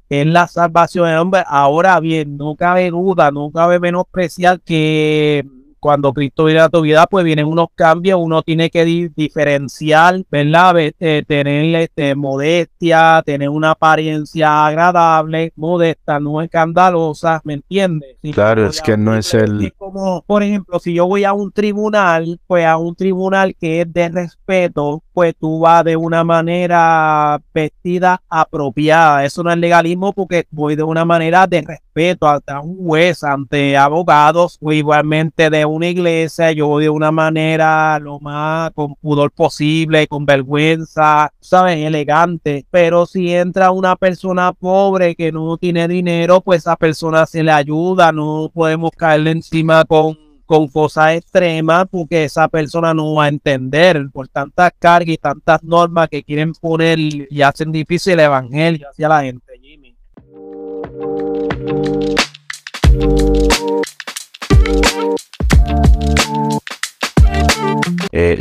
[0.08, 1.44] es la salvación del hombre.
[1.48, 5.44] Ahora bien, no cabe duda, no cabe menospreciar que
[5.84, 10.76] cuando Cristo viene a tu vida, pues vienen unos cambios, uno tiene que diferenciar, ¿verdad?
[10.78, 18.16] Eh, tener este, modestia, tener una apariencia agradable, modesta, no escandalosa, ¿me entiendes?
[18.34, 19.74] claro, es que no es el...
[19.78, 23.92] Como, por ejemplo, si yo voy a un tribunal, pues a un tribunal que es
[23.92, 29.24] de respeto, pues tú vas de una manera vestida apropiada.
[29.24, 33.78] Eso no es legalismo porque voy de una manera de respeto ante un juez, ante
[33.78, 36.52] abogados o igualmente de una iglesia.
[36.52, 41.78] Yo voy de una manera lo más con pudor posible, con vergüenza, ¿sabes?
[41.78, 42.66] Elegante.
[42.72, 47.52] Pero si entra una persona pobre que no tiene dinero, pues esa persona se le
[47.52, 48.12] ayuda.
[48.12, 50.18] No podemos caerle encima con
[50.54, 55.64] con cosas extremas porque esa persona no va a entender por tantas cargas y tantas
[55.64, 59.44] normas que quieren poner y hacen difícil el evangelio hacia la gente.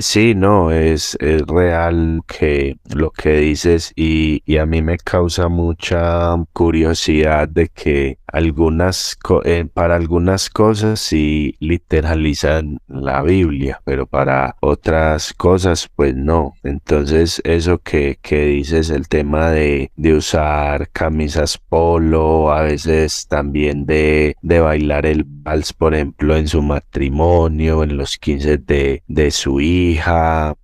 [0.02, 5.48] Sí, no, es, es, real que lo que dices y, y, a mí me causa
[5.48, 14.56] mucha curiosidad de que algunas eh, para algunas cosas sí literalizan la Biblia, pero para
[14.60, 16.54] otras cosas pues no.
[16.62, 23.86] Entonces eso que, que dices, el tema de, de usar camisas polo, a veces también
[23.86, 29.30] de, de bailar el vals, por ejemplo, en su matrimonio, en los 15 de, de
[29.30, 29.91] su hija,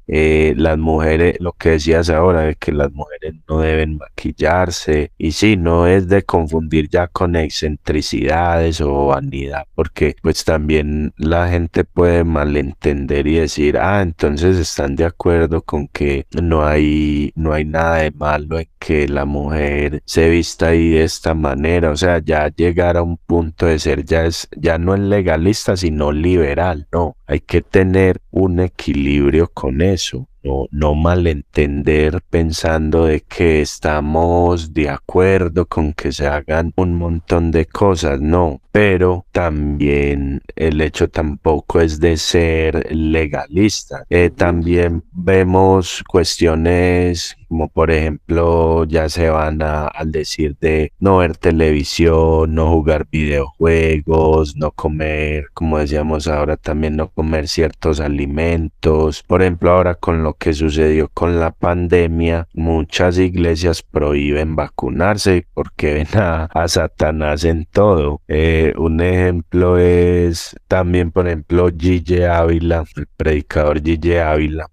[0.06, 5.32] eh, las mujeres, lo que decías ahora, de que las mujeres no deben maquillarse, y
[5.32, 11.84] sí, no es de confundir ya con excentricidades o vanidad, porque pues también la gente
[11.84, 17.64] puede malentender y decir, ah, entonces están de acuerdo con que no hay, no hay
[17.64, 22.18] nada de malo en que la mujer se vista ahí de esta manera, o sea,
[22.18, 26.88] ya llegar a un punto de ser ya es, ya no es legalista, sino liberal,
[26.92, 34.72] no, hay que tener un equilibrio con eso no, no malentender pensando de que estamos
[34.72, 41.08] de acuerdo con que se hagan un montón de cosas, no, pero también el hecho
[41.08, 44.04] tampoco es de ser legalista.
[44.10, 51.18] Eh, también vemos cuestiones como por ejemplo ya se van a, al decir de no
[51.18, 59.24] ver televisión, no jugar videojuegos, no comer, como decíamos ahora también no comer ciertos alimentos.
[59.26, 65.94] Por ejemplo ahora con lo que sucedió con la pandemia, muchas iglesias prohíben vacunarse porque
[66.12, 68.20] ven a, Satanás en todo.
[68.28, 74.68] Eh, un ejemplo es también por ejemplo Gigi Ávila, el predicador Gigi Ávila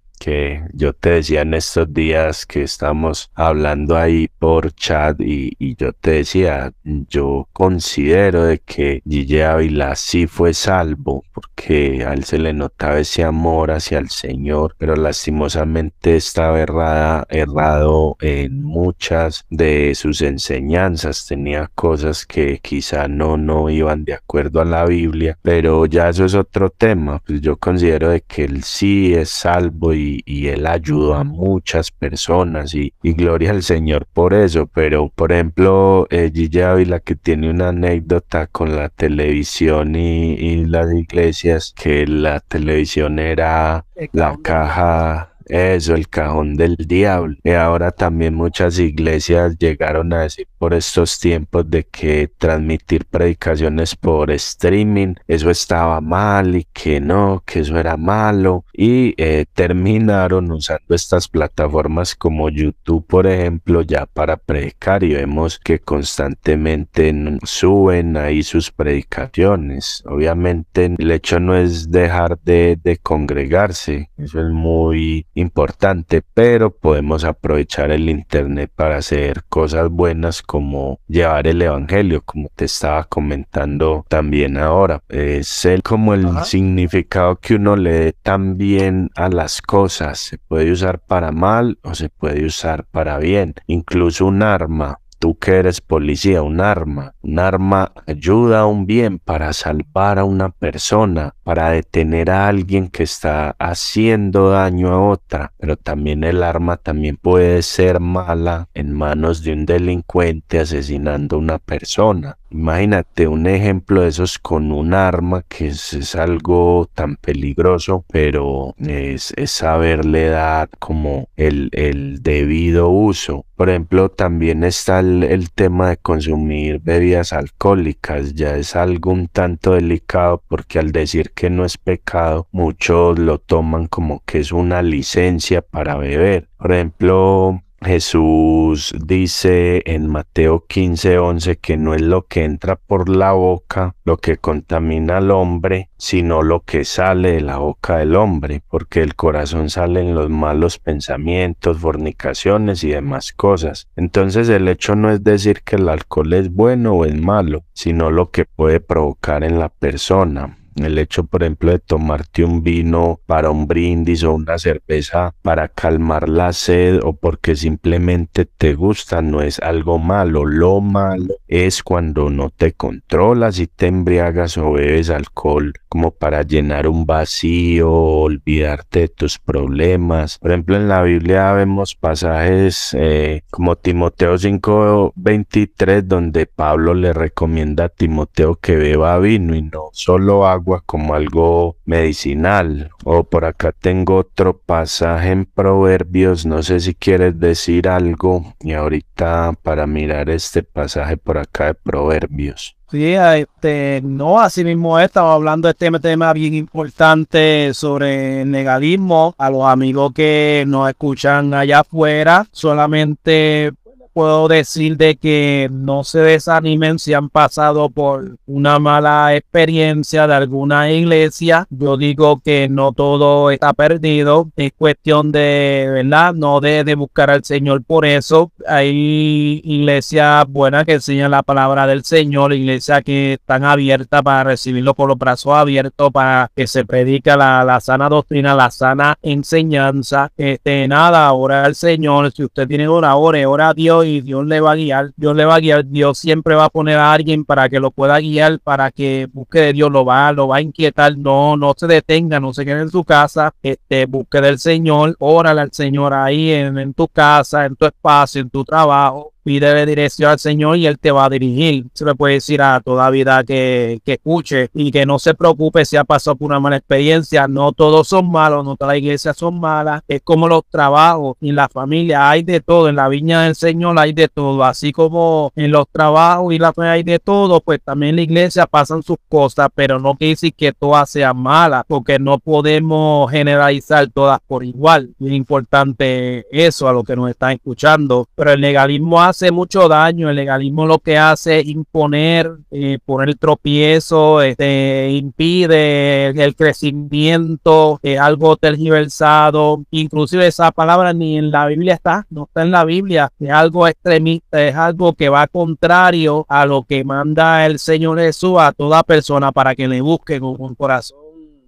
[0.74, 6.12] yo te decía en estos días que estamos hablando ahí por chat y, yo te
[6.12, 12.54] decía, yo considero de que Gigi Ávila sí fue salvo porque a él se le
[12.54, 20.22] notaba ese amor hacia el Señor, pero lastimosamente estaba errada, errado en muchas de sus
[20.22, 26.10] enseñanzas, tenía cosas que quizá no, no iban de acuerdo a la Biblia, pero ya
[26.10, 30.48] eso es otro tema, pues yo considero de que él sí es salvo y y,
[30.48, 34.68] él ayudó a muchas personas y, gloria al Señor por eso.
[34.68, 40.92] Pero, por ejemplo, eh, Gigi Ávila que tiene una anécdota con la televisión y las
[40.94, 47.36] iglesias, que la televisión era la caja eso, el cajón del diablo.
[47.44, 53.96] Y ahora también muchas iglesias llegaron a decir por estos tiempos de que transmitir predicaciones
[53.96, 58.66] por streaming, eso estaba mal y que no, que eso era malo.
[58.74, 65.60] Y eh, terminaron usando estas plataformas como YouTube, por ejemplo, ya para predicar y vemos
[65.60, 70.04] que constantemente suben ahí sus predicaciones.
[70.06, 77.24] Obviamente el hecho no es dejar de, de congregarse, eso es muy importante, pero podemos
[77.24, 84.06] aprovechar el Internet para hacer cosas buenas como llevar el Evangelio, como te estaba comentando
[84.10, 85.04] también ahora.
[85.10, 90.20] Es el, como el significado que uno le dé también a las cosas.
[90.20, 93.56] Se puede usar para mal o se puede usar para bien.
[93.68, 97.14] Incluso un arma tú que eres policía, un arma.
[97.22, 102.90] Un arma ayuda a un bien para salvar a una persona, para detener a alguien
[102.90, 105.54] que está haciendo daño a otra.
[105.58, 111.40] Pero también el arma también puede ser mala en manos de un delincuente asesinando a
[111.40, 112.38] una persona.
[112.56, 119.34] Imagínate un ejemplo de esos con un arma que es, algo tan peligroso, pero es,
[119.48, 123.46] saberle dar como el, el, debido uso.
[123.58, 128.34] Por ejemplo, también está el, tema de consumir bebidas alcohólicas.
[128.34, 133.40] Ya es algo un tanto delicado porque al decir que no es pecado, muchos lo
[133.40, 136.48] toman como que es una licencia para beber.
[136.58, 143.34] Por ejemplo, Jesús dice en Mateo 15:11 que no es lo que entra por la
[143.34, 148.62] boca lo que contamina al hombre, sino lo que sale de la boca del hombre,
[148.68, 153.88] porque del corazón salen los malos pensamientos, fornicaciones y demás cosas.
[153.96, 158.10] Entonces el hecho no es decir que el alcohol es bueno o es malo, sino
[158.10, 160.58] lo que puede provocar en la persona.
[160.76, 165.70] El hecho, por ejemplo, de tomarte un vino para un brindis o una cerveza para
[165.70, 170.46] calmar la sed o porque simplemente te gusta no es algo malo.
[170.46, 176.42] Lo malo es cuando no te controlas y te embriagas o bebes alcohol como para
[176.42, 180.40] llenar un vacío, olvidarte de tus problemas.
[180.40, 187.86] Por ejemplo, en la Biblia vemos pasajes eh, como Timoteo 5:23 donde Pablo le recomienda
[187.86, 192.92] a Timoteo que beba vino y no solo agua como algo medicinal.
[193.04, 198.74] O por acá tengo otro pasaje en Proverbios, no sé si quieres decir algo y
[198.74, 202.76] ahorita para mirar este pasaje por acá de Proverbios.
[202.90, 209.36] Sí, este, no, así mismo estaba hablando de este tema bien importante sobre el.
[209.38, 213.74] A los amigos que nos escuchan allá afuera, solamente
[214.16, 220.34] puedo decir de que no se desanimen si han pasado por una mala experiencia de
[220.34, 221.68] alguna iglesia.
[221.70, 224.50] Yo digo que no todo está perdido.
[224.56, 226.34] Es cuestión de, ¿verdad?
[226.34, 228.54] No de, buscar al Señor por eso.
[228.66, 234.94] Hay iglesias buenas que enseñan la palabra del Señor, iglesias que están abiertas para recibirlo
[234.94, 240.32] con los brazos abiertos, para que se predica la, sana doctrina, la sana enseñanza.
[240.38, 242.32] Este, nada, ora al Señor.
[242.32, 245.36] Si usted tiene una hora, ora a Dios y Dios le va a guiar, Dios
[245.36, 248.20] le va a guiar, Dios siempre va a poner a alguien para que lo pueda
[248.20, 251.88] guiar, para que busque de Dios, lo va, lo va a inquietar, no, no se
[251.88, 256.52] detenga, no se quede en su casa, este, busque del Señor, órale al Señor ahí
[256.52, 260.88] en, en tu casa, en tu espacio, en tu trabajo, pídele dirección al Señor y
[260.88, 261.86] Él te va a dirigir.
[261.94, 265.86] Se le puede decir a toda vida que, que escuche y que no se preocupe
[265.86, 267.48] si ha pasado por una mala experiencia.
[267.48, 270.02] No todos son malos, no todas las iglesias son malas.
[270.08, 272.28] Es como los trabajos y la familia.
[272.28, 272.90] Hay de todo.
[272.90, 274.64] En la viña del Señor hay de todo.
[274.64, 278.22] Así como en los trabajos y la familia hay de todo, pues también en la
[278.24, 283.30] iglesia pasan sus cosas, pero no quiere decir que todas sean malas, porque no podemos
[283.30, 285.12] generalizar todas por igual.
[285.20, 288.28] Es importante eso a lo que nos están escuchando.
[288.34, 290.30] Pero el legalismo hace mucho daño.
[290.30, 298.20] El legalismo lo que hace es imponer, eh, poner tropiezo, este, impide el crecimiento, es
[298.20, 299.84] algo tergiversado.
[299.92, 303.32] Inclusive esa palabra ni en la Biblia está, no está en la Biblia.
[303.40, 308.58] Es algo extremista, es algo que va contrario a lo que manda el Señor Jesús
[308.60, 311.26] a toda persona para que le busque con un corazón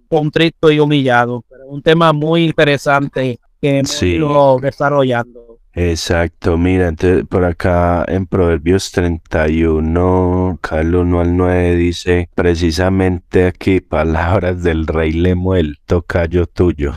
[0.08, 1.44] contrito y humillado.
[1.48, 5.47] Pero un tema muy interesante que hemos ido desarrollando.
[5.80, 13.80] Exacto, mira, entonces por acá en Proverbios 31, Carlos 1 al 9 dice precisamente aquí
[13.80, 16.94] palabras del rey Lemuel, tocayo tuyo,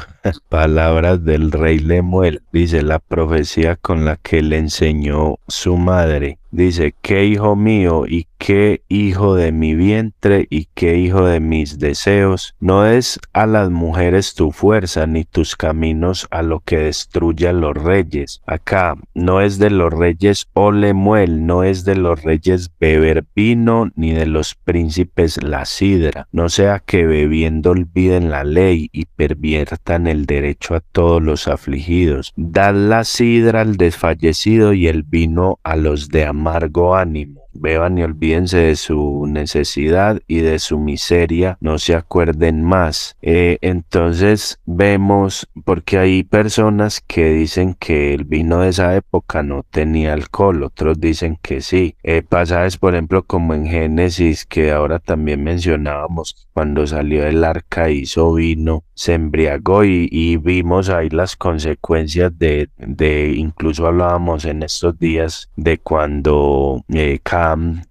[0.49, 6.37] palabras del rey Lemuel, dice la profecía con la que le enseñó su madre.
[6.53, 11.79] Dice, qué hijo mío y qué hijo de mi vientre y qué hijo de mis
[11.79, 12.55] deseos.
[12.59, 17.53] No es a las mujeres tu fuerza ni tus caminos a lo que destruye a
[17.53, 18.41] los reyes.
[18.45, 24.11] Acá no es de los reyes Olemuel, no es de los reyes beber vino ni
[24.11, 26.27] de los príncipes la sidra.
[26.33, 32.33] No sea que bebiendo olviden la ley y perviertan el derecho a todos los afligidos.
[32.35, 38.03] Dad la sidra al desfallecido y el vino a los de amargo ánimo beban y
[38.03, 43.17] olvídense de su necesidad y de su miseria, no se acuerden más.
[43.21, 49.63] Eh, entonces vemos, porque hay personas que dicen que el vino de esa época no
[49.63, 51.95] tenía alcohol, otros dicen que sí.
[52.03, 57.89] Eh, pasajes, por ejemplo, como en Génesis, que ahora también mencionábamos, cuando salió el arca
[57.89, 64.97] hizo vino, se embriagó y, vimos ahí las consecuencias de, de, incluso hablábamos en estos
[64.99, 67.19] días de cuando eh,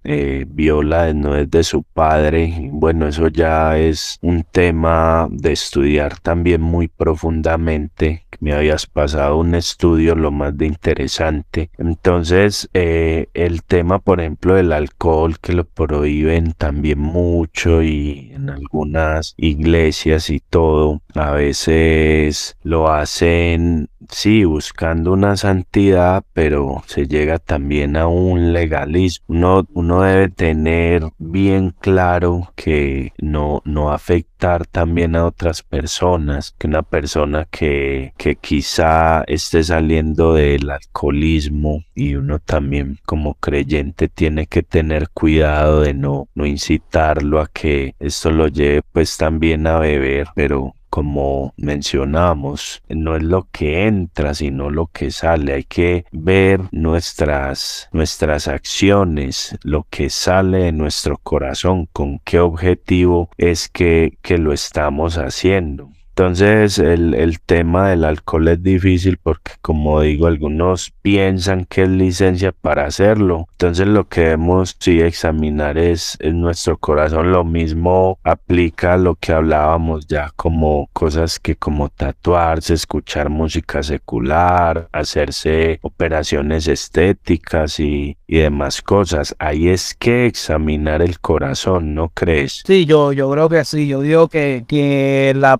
[0.03, 2.69] eh, viola es de su padre.
[2.71, 8.25] Bueno, eso ya es un tema de estudiar también muy profundamente.
[8.39, 11.69] Me habías pasado un estudio lo más de interesante.
[11.77, 18.49] Entonces, eh, el tema, por ejemplo, del alcohol, que lo prohíben también mucho y en
[18.49, 27.39] algunas iglesias y todo, a veces lo hacen sí, buscando una santidad, pero se llega
[27.39, 29.25] también a un legalismo.
[29.27, 36.67] Uno, uno debe tener bien claro que no, no afectar también a otras personas, que
[36.67, 44.47] una persona que, que quizá esté saliendo del alcoholismo y uno también como creyente tiene
[44.47, 49.79] que tener cuidado de no, no incitarlo a que esto lo lleve pues también a
[49.79, 55.53] beber, pero como mencionamos, no es lo que entra, sino lo que sale.
[55.53, 63.29] Hay que ver nuestras, nuestras acciones, lo que sale de nuestro corazón, con qué objetivo
[63.37, 65.89] es que, que lo estamos haciendo.
[66.11, 71.89] Entonces el, el, tema del alcohol es difícil porque como digo algunos piensan que es
[71.89, 73.47] licencia para hacerlo.
[73.53, 77.31] Entonces lo que debemos sí examinar es, en nuestro corazón.
[77.31, 83.81] Lo mismo aplica a lo que hablábamos ya como cosas que como tatuarse, escuchar música
[83.81, 89.33] secular, hacerse operaciones estéticas y, y demás cosas.
[89.39, 92.63] Ahí es que examinar el corazón, ¿no crees?
[92.65, 93.87] Sí, yo, yo creo que sí.
[93.87, 95.57] Yo digo que, que la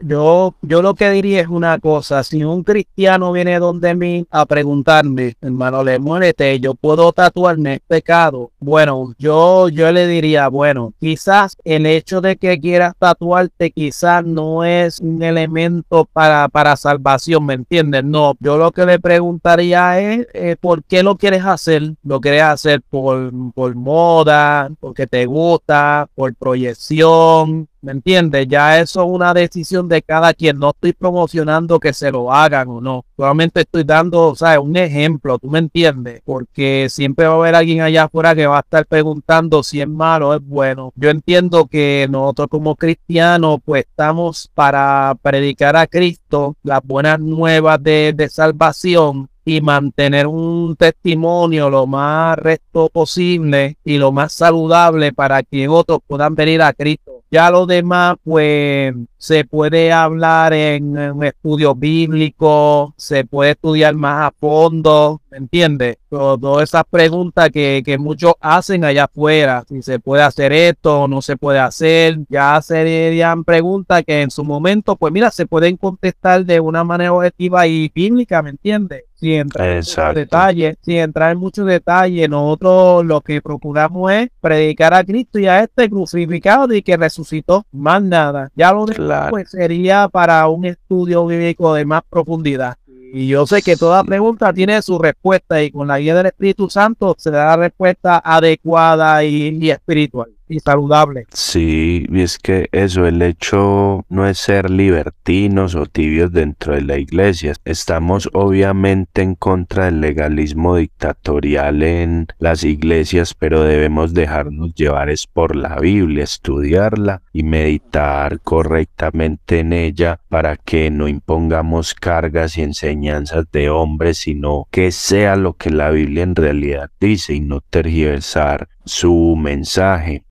[0.00, 4.46] yo, yo lo que diría es una cosa, si un cristiano viene donde mí a
[4.46, 8.50] preguntarme, hermano, le muérete, yo puedo tatuarme pecado.
[8.58, 14.64] Bueno, yo, yo le diría, bueno, quizás el hecho de que quieras tatuarte quizás no
[14.64, 18.04] es un elemento para, para salvación, ¿me entiendes?
[18.04, 21.94] No, yo lo que le preguntaría es, eh, ¿por qué lo quieres hacer?
[22.02, 27.68] ¿Lo quieres hacer por, por moda, porque te gusta, por proyección?
[27.80, 28.48] ¿Me entiendes?
[28.48, 30.58] Ya eso es una decisión de cada quien.
[30.58, 33.04] No estoy promocionando que se lo hagan o no.
[33.16, 34.58] Solamente estoy dando, ¿sabes?
[34.58, 36.20] Un ejemplo, ¿tú me entiendes?
[36.24, 39.88] Porque siempre va a haber alguien allá afuera que va a estar preguntando si es
[39.88, 40.92] malo o es bueno.
[40.96, 47.80] Yo entiendo que nosotros como cristianos, pues estamos para predicar a Cristo las buenas nuevas
[47.82, 55.14] de, de salvación y mantener un testimonio lo más recto posible y lo más saludable
[55.14, 57.17] para que otros puedan venir a Cristo.
[57.30, 64.28] Ya lo demás, pues se puede hablar en, un estudio bíblico, se puede estudiar más
[64.28, 65.98] a fondo, ¿me entiendes?
[66.08, 71.08] Todas esas preguntas que, que, muchos hacen allá afuera, si se puede hacer esto o
[71.08, 75.76] no se puede hacer, ya serían preguntas que en su momento, pues mira, se pueden
[75.76, 79.04] contestar de una manera objetiva y bíblica, ¿me entiendes?
[79.14, 84.28] Sin entrar en muchos detalles, sin entrar en muchos detalles, nosotros lo que procuramos es
[84.40, 88.50] predicar a Cristo y a este crucificado y que resucitó, más nada.
[88.54, 88.86] Ya lo
[89.30, 92.76] pues, sería para un estudio bíblico de más profundidad.
[93.12, 96.68] Y yo sé que toda pregunta tiene su respuesta y con la guía del Espíritu
[96.68, 101.26] Santo se da la respuesta adecuada y espiritual y saludable.
[101.32, 106.82] Sí, y es que eso, el hecho no es ser libertinos o tibios dentro de
[106.82, 107.54] la iglesia.
[107.64, 115.56] Estamos obviamente en contra del legalismo dictatorial en las iglesias, pero debemos dejarnos llevar por
[115.56, 123.46] la Biblia, estudiarla y meditar correctamente en ella para que no impongamos cargas y enseñanzas
[123.52, 128.68] de hombres, sino que sea lo que la Biblia en realidad dice y no tergiversar
[128.84, 130.24] su mensaje.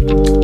[0.00, 0.39] Bye.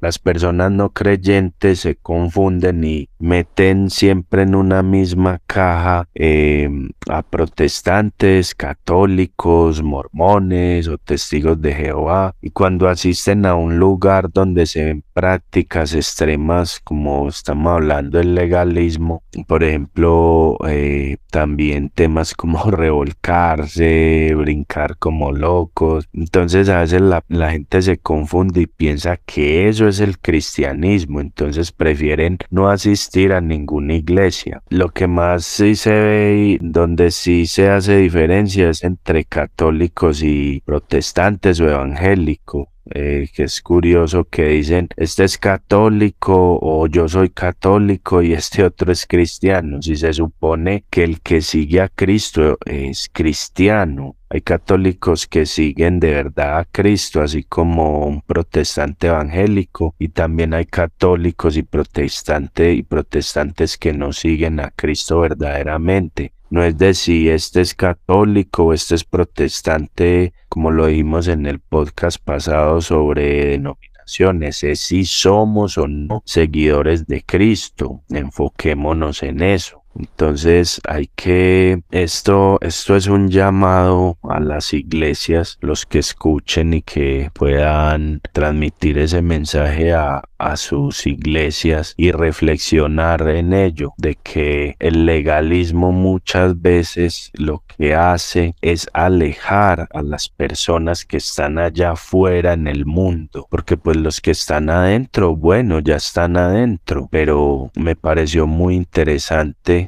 [0.00, 7.22] Las personas no creyentes se confunden y meten siempre en una misma caja em, a
[7.22, 12.34] protestantes, católicos, mormones o testigos de Jehová.
[12.40, 18.36] Y cuando asisten a un lugar donde se ven prácticas extremas, como estamos hablando del
[18.36, 26.08] legalismo, por ejemplo, eh, también temas como revolcarse, brincar como locos.
[26.12, 31.20] Entonces a veces la, la gente se confunde y piensa que eso es el cristianismo,
[31.20, 34.62] entonces prefieren no asistir a ninguna iglesia.
[34.68, 40.22] Lo que más sí se ve y donde sí se hace diferencia es entre católicos
[40.22, 42.68] y protestantes o evangélicos.
[42.94, 48.64] Eh, que es curioso que dicen, este es católico o yo soy católico y este
[48.64, 49.82] otro es cristiano.
[49.82, 54.16] Si se supone que el que sigue a Cristo es cristiano.
[54.30, 60.52] Hay católicos que siguen de verdad a Cristo, así como un protestante evangélico, y también
[60.52, 66.32] hay católicos y protestantes y protestantes que no siguen a Cristo verdaderamente.
[66.50, 71.60] No es decir, este es católico o este es protestante, como lo dijimos en el
[71.60, 78.02] podcast pasado sobre denominaciones, es si somos o no seguidores de Cristo.
[78.08, 79.77] Enfoquémonos en eso.
[79.98, 86.82] Entonces hay que, esto, esto es un llamado a las iglesias, los que escuchen y
[86.82, 94.76] que puedan transmitir ese mensaje a, a sus iglesias y reflexionar en ello, de que
[94.78, 101.92] el legalismo muchas veces lo que hace es alejar a las personas que están allá
[101.92, 107.70] afuera en el mundo, porque pues los que están adentro, bueno, ya están adentro, pero
[107.74, 109.87] me pareció muy interesante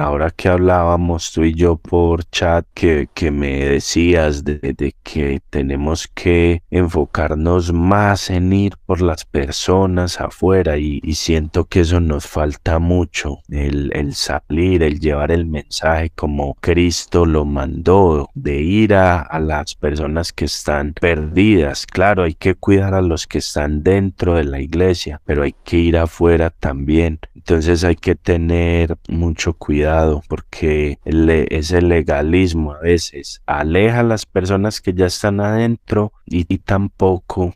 [0.00, 6.08] ahora que hablábamos tú y yo por chat que, que me decías de, que tenemos
[6.08, 12.78] que enfocarnos más en ir por las personas afuera y, siento que eso nos falta
[12.78, 19.20] mucho, el, el salir, el llevar el mensaje como Cristo lo mandó, de ir a,
[19.20, 21.84] a las personas que están perdidas.
[21.84, 25.76] Claro, hay que cuidar a los que están dentro de la iglesia, pero hay que
[25.76, 27.18] ir afuera también.
[27.34, 29.89] Entonces hay que tener mucho cuidado
[30.28, 37.54] porque ese legalismo a veces aleja a las personas que ya están adentro y, tampoco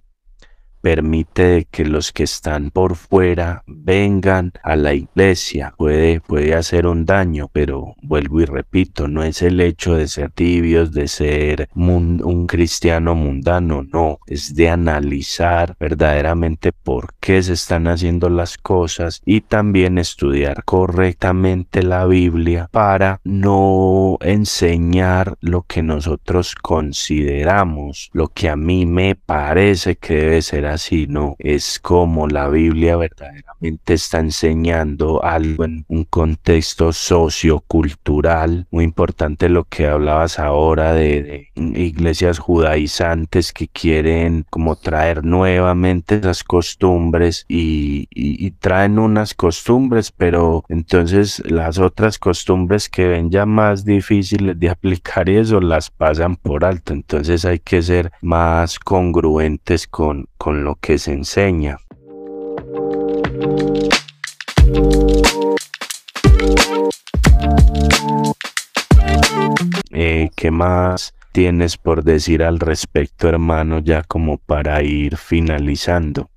[0.84, 5.72] permite que los que están por fuera vengan a la iglesia.
[5.78, 10.30] Puede, puede hacer un daño, pero vuelvo y repito, no es el hecho de ser
[10.30, 17.88] tibios, de ser un cristiano mundano, no, es de analizar verdaderamente por qué se están
[17.88, 26.54] haciendo las cosas y también estudiar correctamente la Biblia para no enseñar lo que nosotros
[26.54, 32.96] consideramos, lo que a mí me parece que debe ser sino es como la Biblia
[32.96, 38.66] verdaderamente está enseñando algo en un contexto sociocultural.
[38.70, 46.44] Muy importante lo que hablabas ahora de, iglesias judaizantes que quieren como traer nuevamente esas
[46.44, 48.08] costumbres y,
[48.60, 55.28] traen unas costumbres, pero entonces las otras costumbres que ven ya más difíciles de aplicar
[55.28, 56.92] y eso las pasan por alto.
[56.92, 61.78] Entonces hay que ser más congruentes con, con lo que se enseña.
[69.90, 71.14] Eh, ¿Qué más?
[71.34, 76.30] tienes por decir al respecto, hermano, ya como para ir finalizando?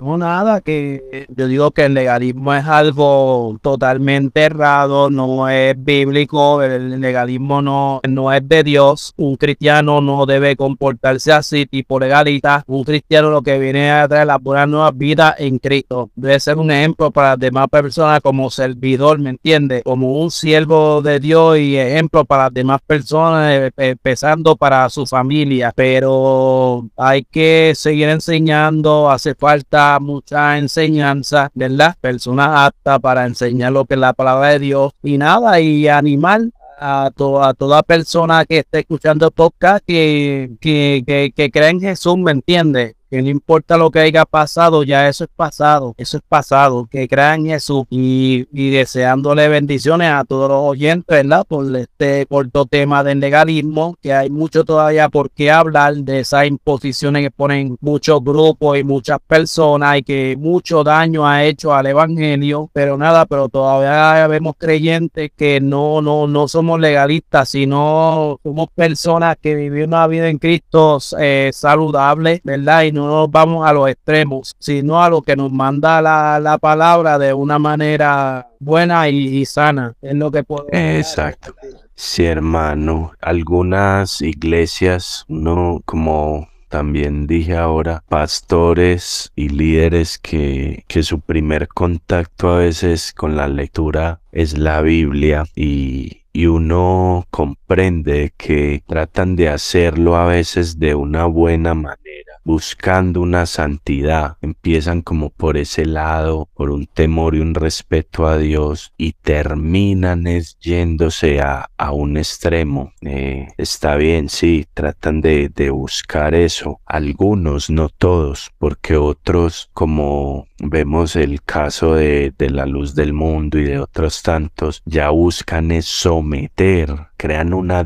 [0.00, 6.62] No, nada, que yo digo que el legalismo es algo totalmente errado, no es bíblico,
[6.62, 9.12] el legalismo no, no es de Dios.
[9.18, 12.64] Un cristiano no debe comportarse así, tipo legalista.
[12.66, 16.10] Un cristiano lo que viene a traer la buena nueva vida en Cristo.
[16.14, 19.82] Debe ser un ejemplo para las demás personas como servidor, ¿me entiende?
[19.82, 25.04] Como un siervo de Dios y ejemplo para las demás personas, eh, empezando para su
[25.04, 25.72] familia.
[25.76, 31.96] Pero hay que seguir enseñando, hace falta mucha enseñanza, ¿verdad?
[32.00, 36.42] Personas aptas para enseñar lo que es la palabra de Dios y nada, y animar
[36.78, 41.80] a, a toda persona que esté escuchando el podcast que, que, que, que cree en
[41.80, 42.96] Jesús, ¿me entiende?
[43.10, 47.08] Que no importa lo que haya pasado, ya eso es pasado, eso es pasado, que
[47.08, 51.44] crean Jesús y, deseándole bendiciones a todos los oyentes, ¿verdad?
[51.46, 56.46] Por este corto tema del legalismo, que hay mucho todavía por qué hablar de esas
[56.46, 61.86] imposiciones que ponen muchos grupos y muchas personas y que mucho daño ha hecho al
[61.86, 68.68] evangelio, pero nada, pero todavía vemos creyentes que no, no, no somos legalistas, sino somos
[68.74, 72.84] personas que vivimos una vida en Cristo eh, saludable, ¿verdad?
[73.06, 77.58] Nos vamos a los extremos, sino a lo que nos manda la, palabra de una
[77.58, 79.94] manera buena y, sana.
[80.02, 80.72] Es lo que podemos.
[80.72, 81.54] Exacto.
[81.94, 83.12] Sí, hermano.
[83.20, 92.50] Algunas iglesias, no como también dije ahora, pastores y líderes que, que, su primer contacto
[92.50, 99.48] a veces con la lectura es la Biblia y, y uno comprende que tratan de
[99.48, 106.48] hacerlo a veces de una buena manera buscando una santidad, empiezan como por ese lado,
[106.54, 112.16] por un temor y un respeto a Dios y terminan es yéndose a, a un
[112.16, 112.92] extremo.
[113.02, 116.80] Eh, está bien, sí, tratan de, de buscar eso.
[116.86, 123.58] Algunos, no todos, porque otros, como vemos el caso de, de la luz del mundo
[123.58, 127.84] y de otros tantos, ya buscan someter, crean una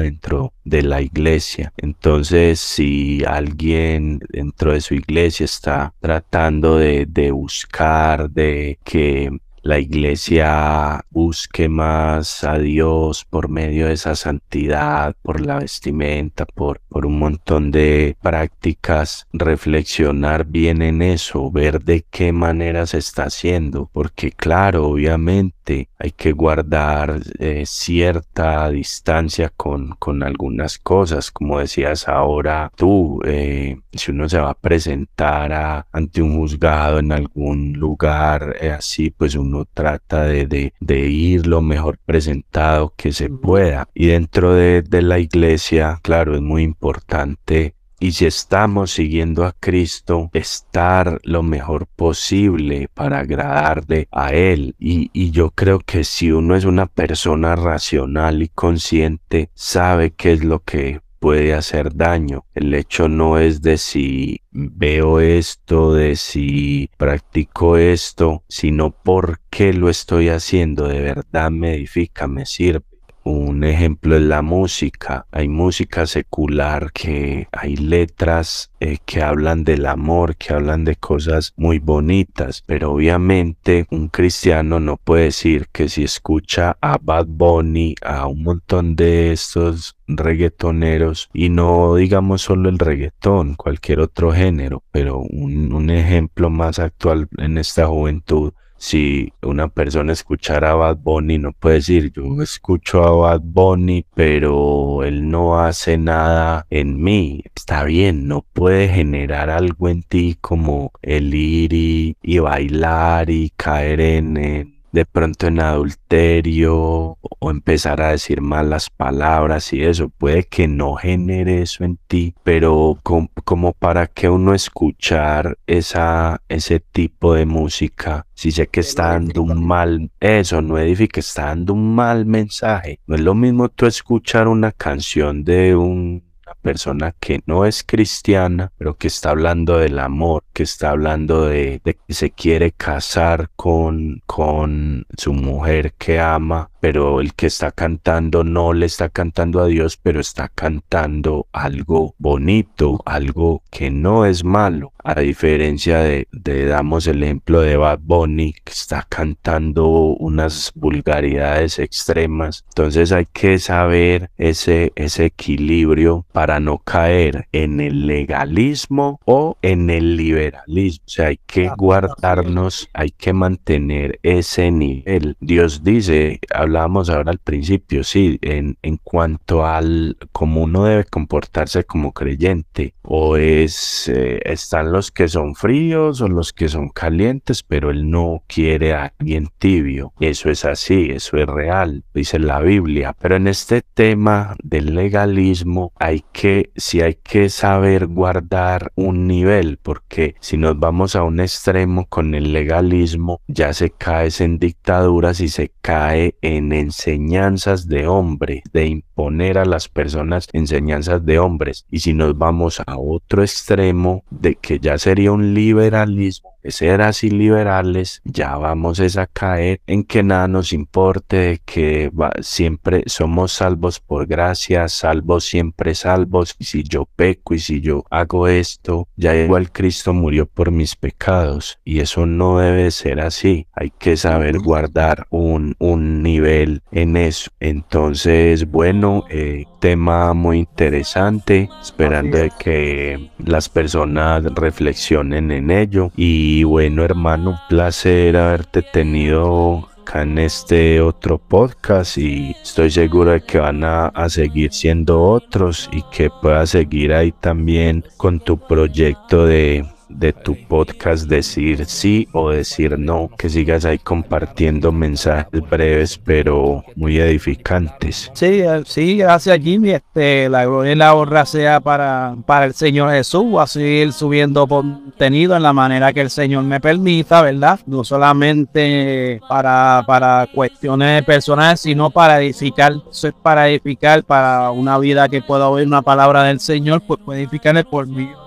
[0.00, 1.72] dentro de la iglesia.
[1.76, 9.30] Entonces, si alguien dentro de su iglesia está tratando de, de buscar, de que
[9.62, 16.80] la iglesia busque más a Dios por medio de esa santidad, por la vestimenta, por,
[16.88, 23.24] por un montón de prácticas, reflexionar bien en eso, ver de qué manera se está
[23.24, 31.60] haciendo, porque claro, obviamente hay que guardar eh, cierta distancia con, con algunas cosas, como
[31.60, 37.74] decías ahora tú, eh, si uno se va a presentar ante un juzgado en algún
[37.74, 43.28] lugar eh, así, pues uno uno trata de, de, ir lo mejor presentado que se
[43.28, 43.88] pueda.
[43.94, 49.52] Y dentro de, de la iglesia, claro, es muy importante y si estamos siguiendo a
[49.52, 54.74] Cristo, estar lo mejor posible para agradarle a Él.
[54.80, 60.32] Y, y, yo creo que si uno es una persona racional y consciente, sabe qué
[60.32, 62.46] es lo que puede hacer daño.
[62.52, 69.72] El hecho no es de si veo esto, de si practico esto, sino por qué
[69.72, 70.88] lo estoy haciendo.
[70.88, 72.91] De verdad me edifica, me sirve.
[73.24, 75.26] Un ejemplo es la música.
[75.30, 81.52] Hay música secular que hay letras eh, que hablan del amor, que hablan de cosas
[81.56, 87.94] muy bonitas, pero obviamente un cristiano no puede decir que si escucha a Bad Bunny,
[88.02, 94.82] a un montón de estos reggaetoneros y no digamos solo el reggaetón, cualquier otro género,
[94.90, 98.52] pero un, un ejemplo más actual en esta juventud
[98.82, 104.04] si una persona escuchara a Bad Bunny, no puede decir yo escucho a Bad Bunny,
[104.12, 107.44] pero él no hace nada en mí.
[107.54, 114.00] Está bien, no puede generar algo en ti como el ir y, bailar y caer
[114.00, 120.10] en, de pronto en adulterio o empezar a decir malas palabras y eso.
[120.10, 126.80] Puede que no genere eso en ti, pero como para que uno escuchar esa, ese
[126.80, 131.74] tipo de música, si sé que está dando un mal, eso no edifica, está dando
[131.74, 133.00] un mal mensaje.
[133.06, 136.31] No es lo mismo tú escuchar una canción de un
[136.62, 141.80] persona que no es cristiana, pero que está hablando del amor, que está hablando de,
[141.84, 148.42] que se quiere casar con, con su mujer que ama pero el que está cantando
[148.42, 154.42] no le está cantando a Dios, pero está cantando algo bonito, algo que no es
[154.42, 154.92] malo.
[155.04, 161.78] A diferencia de, de damos el ejemplo de Bad Bunny, que está cantando unas vulgaridades
[161.78, 162.64] extremas.
[162.70, 169.88] Entonces hay que saber ese, ese equilibrio para no caer en el legalismo o en
[169.88, 171.04] el liberalismo.
[171.06, 175.36] O sea, hay que guardarnos, hay que mantener ese nivel.
[175.40, 176.40] Dios dice,
[176.72, 182.94] hablábamos ahora al principio, sí, en, en cuanto al cómo uno debe comportarse como creyente,
[183.02, 188.10] o es, eh, están los que son fríos o los que son calientes, pero Él
[188.10, 190.14] no quiere a alguien tibio.
[190.18, 193.14] Eso es así, eso es real, dice la Biblia.
[193.20, 199.78] Pero en este tema del legalismo hay que, sí hay que saber guardar un nivel,
[199.82, 205.40] porque si nos vamos a un extremo con el legalismo, ya se cae en dictaduras
[205.40, 208.86] y se cae en enseñanzas de hombres, de
[209.22, 211.86] imponer a las personas enseñanzas de hombres.
[211.90, 217.30] Y si nos vamos a otro extremo, de que ya sería un liberalismo, ser así
[217.30, 222.10] liberales, ya vamos a caer en que nada nos importe, que
[222.40, 228.04] siempre somos salvos por gracia, salvos siempre salvos, y si yo peco y si yo
[228.10, 233.66] hago esto, ya igual Cristo murió por mis pecados, y eso no debe ser así,
[233.72, 237.50] hay que saber guardar un, un nivel en eso.
[237.58, 246.10] Entonces, bueno, eh, tema muy interesante, esperando que las personas reflexionen en ello.
[246.16, 252.90] Y y bueno, hermano, un placer haberte tenido acá en este otro podcast y estoy
[252.90, 258.04] seguro de que van a, a, seguir siendo otros y que puedas seguir ahí también
[258.16, 259.84] con tu proyecto de
[260.18, 266.84] de tu podcast decir sí o decir no, que sigas ahí compartiendo mensajes breves pero
[266.96, 268.30] muy edificantes.
[268.34, 272.74] Sí, eh, sí, gracias Jimmy, este, la gloria y la honra sea para, para el
[272.74, 277.80] Señor Jesús, a seguir subiendo contenido en la manera que el Señor me permita, ¿verdad?
[277.86, 284.98] No solamente para, para cuestiones personales, sino para edificar, eso es para edificar, para una
[284.98, 288.38] vida que pueda oír una palabra del Señor, pues puede edificarle por medio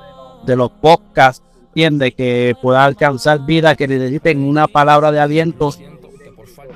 [0.46, 1.44] de los podcasts
[1.76, 5.72] entiende que pueda alcanzar vida, que necesiten una palabra de aliento.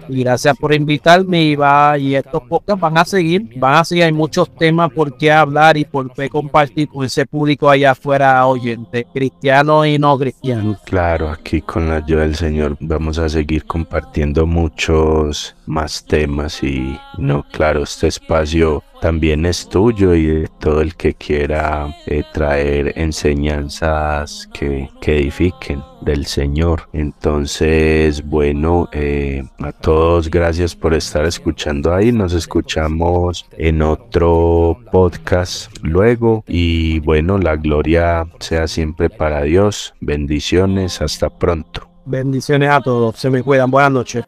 [0.09, 4.05] Y gracias por invitarme y va y estos podcasts van a seguir, van a seguir,
[4.05, 8.45] hay muchos temas por qué hablar y por qué compartir con ese público allá afuera
[8.45, 10.77] oyente, cristiano y no cristiano.
[10.83, 16.99] Claro, aquí con la ayuda del Señor vamos a seguir compartiendo muchos más temas y
[17.17, 22.93] no, claro, este espacio también es tuyo y de todo el que quiera eh, traer
[22.97, 26.83] enseñanzas que, que, edifiquen del Señor.
[26.93, 32.11] Entonces, bueno, eh, a todos gracias por estar escuchando ahí.
[32.11, 39.93] Nos escuchamos en otro podcast luego y bueno, la gloria sea siempre para Dios.
[39.99, 41.89] Bendiciones, hasta pronto.
[42.05, 44.25] Bendiciones a todos, se me cuidan, buenas noches.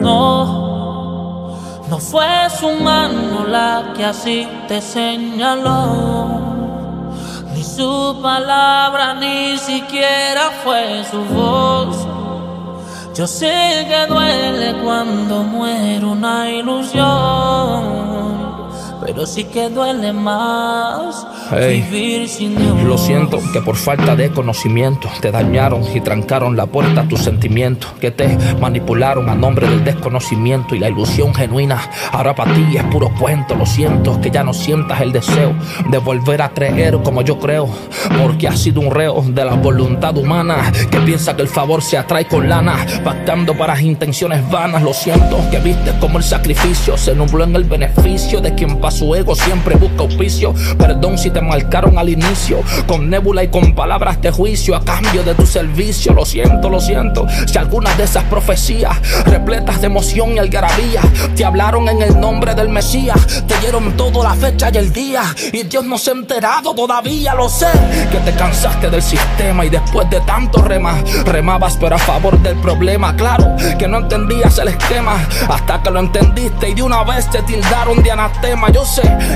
[0.00, 0.65] No,
[1.88, 6.44] no fue su mano la que así te señaló.
[7.54, 11.96] Ni su palabra, ni siquiera fue su voz.
[13.14, 18.15] Yo sé que duele cuando muere una ilusión
[19.16, 22.82] pero sí que duele más vivir sin Dios.
[22.82, 27.20] Lo siento que por falta de conocimiento te dañaron y trancaron la puerta a tus
[27.20, 31.80] sentimientos, que te manipularon a nombre del desconocimiento y la ilusión genuina.
[32.12, 35.54] Ahora para ti es puro cuento, lo siento, que ya no sientas el deseo
[35.88, 37.70] de volver a creer como yo creo,
[38.20, 41.96] porque has sido un reo de la voluntad humana que piensa que el favor se
[41.96, 44.82] atrae con lana, pactando para intenciones vanas.
[44.82, 49.05] Lo siento que viste como el sacrificio se nubló en el beneficio de quien pasa
[49.06, 50.52] su ego siempre busca auspicio.
[50.76, 55.22] Perdón si te marcaron al inicio, con nébula y con palabras de juicio a cambio
[55.22, 56.12] de tu servicio.
[56.12, 57.24] Lo siento, lo siento.
[57.46, 61.02] Si algunas de esas profecías, repletas de emoción y algarabía,
[61.36, 65.22] te hablaron en el nombre del Mesías, te dieron todo la fecha y el día,
[65.52, 67.68] y Dios no se ha enterado todavía, lo sé.
[68.10, 72.56] Que te cansaste del sistema y después de tanto remar, remabas pero a favor del
[72.56, 73.14] problema.
[73.14, 75.16] Claro que no entendías el esquema
[75.48, 78.68] hasta que lo entendiste y de una vez te tildaron de anatema.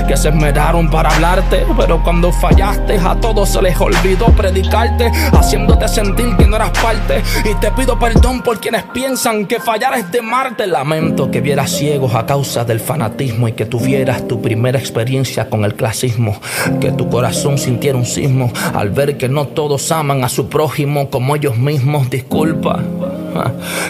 [0.07, 5.87] Que se esmeraron para hablarte, pero cuando fallaste a todos se les olvidó predicarte, haciéndote
[5.87, 7.21] sentir que no eras parte.
[7.49, 10.67] Y te pido perdón por quienes piensan que fallar es de Marte.
[10.67, 15.65] Lamento que vieras ciegos a causa del fanatismo y que tuvieras tu primera experiencia con
[15.65, 16.39] el clasismo.
[16.79, 21.09] Que tu corazón sintiera un sismo al ver que no todos aman a su prójimo
[21.09, 22.09] como ellos mismos.
[22.09, 22.79] Disculpa.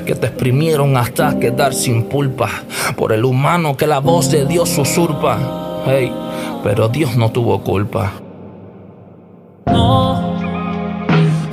[0.06, 2.50] Que te exprimieron hasta quedar sin pulpa,
[2.96, 5.38] por el humano que la voz de Dios usurpa.
[5.86, 6.12] Hey,
[6.64, 8.12] pero Dios no tuvo culpa.
[9.66, 10.36] No,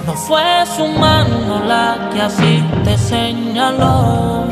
[0.07, 4.45] no fue su mano la que así te señaló.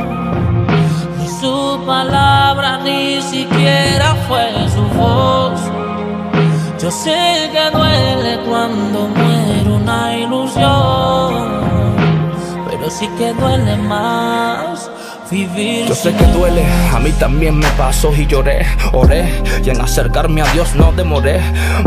[1.19, 5.61] Ni su palabra, ni siquiera fue su voz.
[6.79, 11.76] Yo sé que duele cuando muere una ilusión,
[12.99, 14.91] pero sí que duele más
[15.29, 16.65] yo sé que duele,
[16.95, 21.41] a mí también me pasó y lloré, oré y en acercarme a Dios no demoré.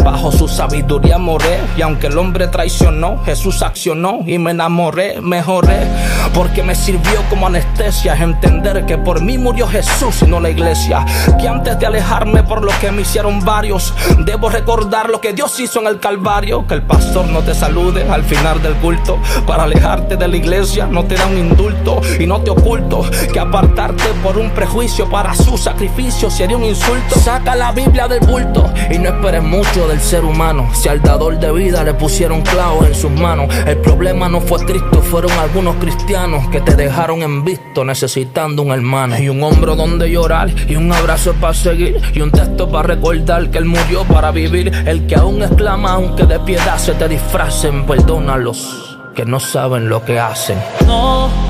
[0.03, 5.87] Bajo su sabiduría moré y aunque el hombre traicionó, Jesús accionó y me enamoré, mejoré.
[6.33, 11.05] Porque me sirvió como anestesia entender que por mí murió Jesús y no la iglesia.
[11.39, 13.93] Que antes de alejarme por lo que me hicieron varios,
[14.25, 16.67] debo recordar lo que Dios hizo en el Calvario.
[16.67, 19.17] Que el pastor no te salude al final del culto.
[19.47, 23.39] Para alejarte de la iglesia no te da un indulto y no te oculto que
[23.39, 27.19] apartarte por un prejuicio para su sacrificio sería un insulto.
[27.19, 30.69] Saca la Biblia del bulto y no esperes mucho del ser humano.
[30.73, 34.65] Si al dador de vida le pusieron clavos en sus manos, el problema no fue
[34.65, 39.19] Cristo, fueron algunos cristianos que te dejaron en visto necesitando un hermano.
[39.19, 43.49] Y un hombro donde llorar, y un abrazo para seguir, y un texto para recordar
[43.51, 44.71] que él murió para vivir.
[44.85, 50.03] El que aún exclama, aunque de piedad se te disfracen, perdónalos que no saben lo
[50.05, 50.57] que hacen.
[50.85, 51.48] No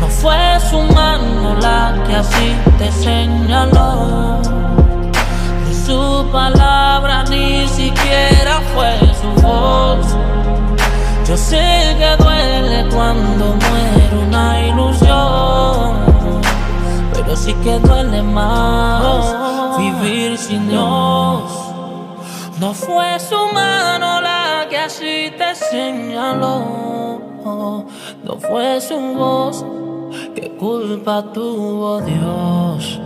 [0.00, 4.40] no fue su mano la que así te señaló.
[5.66, 10.06] Ni su palabra ni siquiera fue su voz.
[11.26, 15.96] Yo sé que duele cuando muere una ilusión.
[17.12, 21.42] Pero sí que duele más vivir sin Dios.
[22.60, 27.35] No fue su mano la que así te señaló.
[28.24, 29.64] No fue su voz
[30.34, 33.00] ¿Qué culpa tuvo Dios?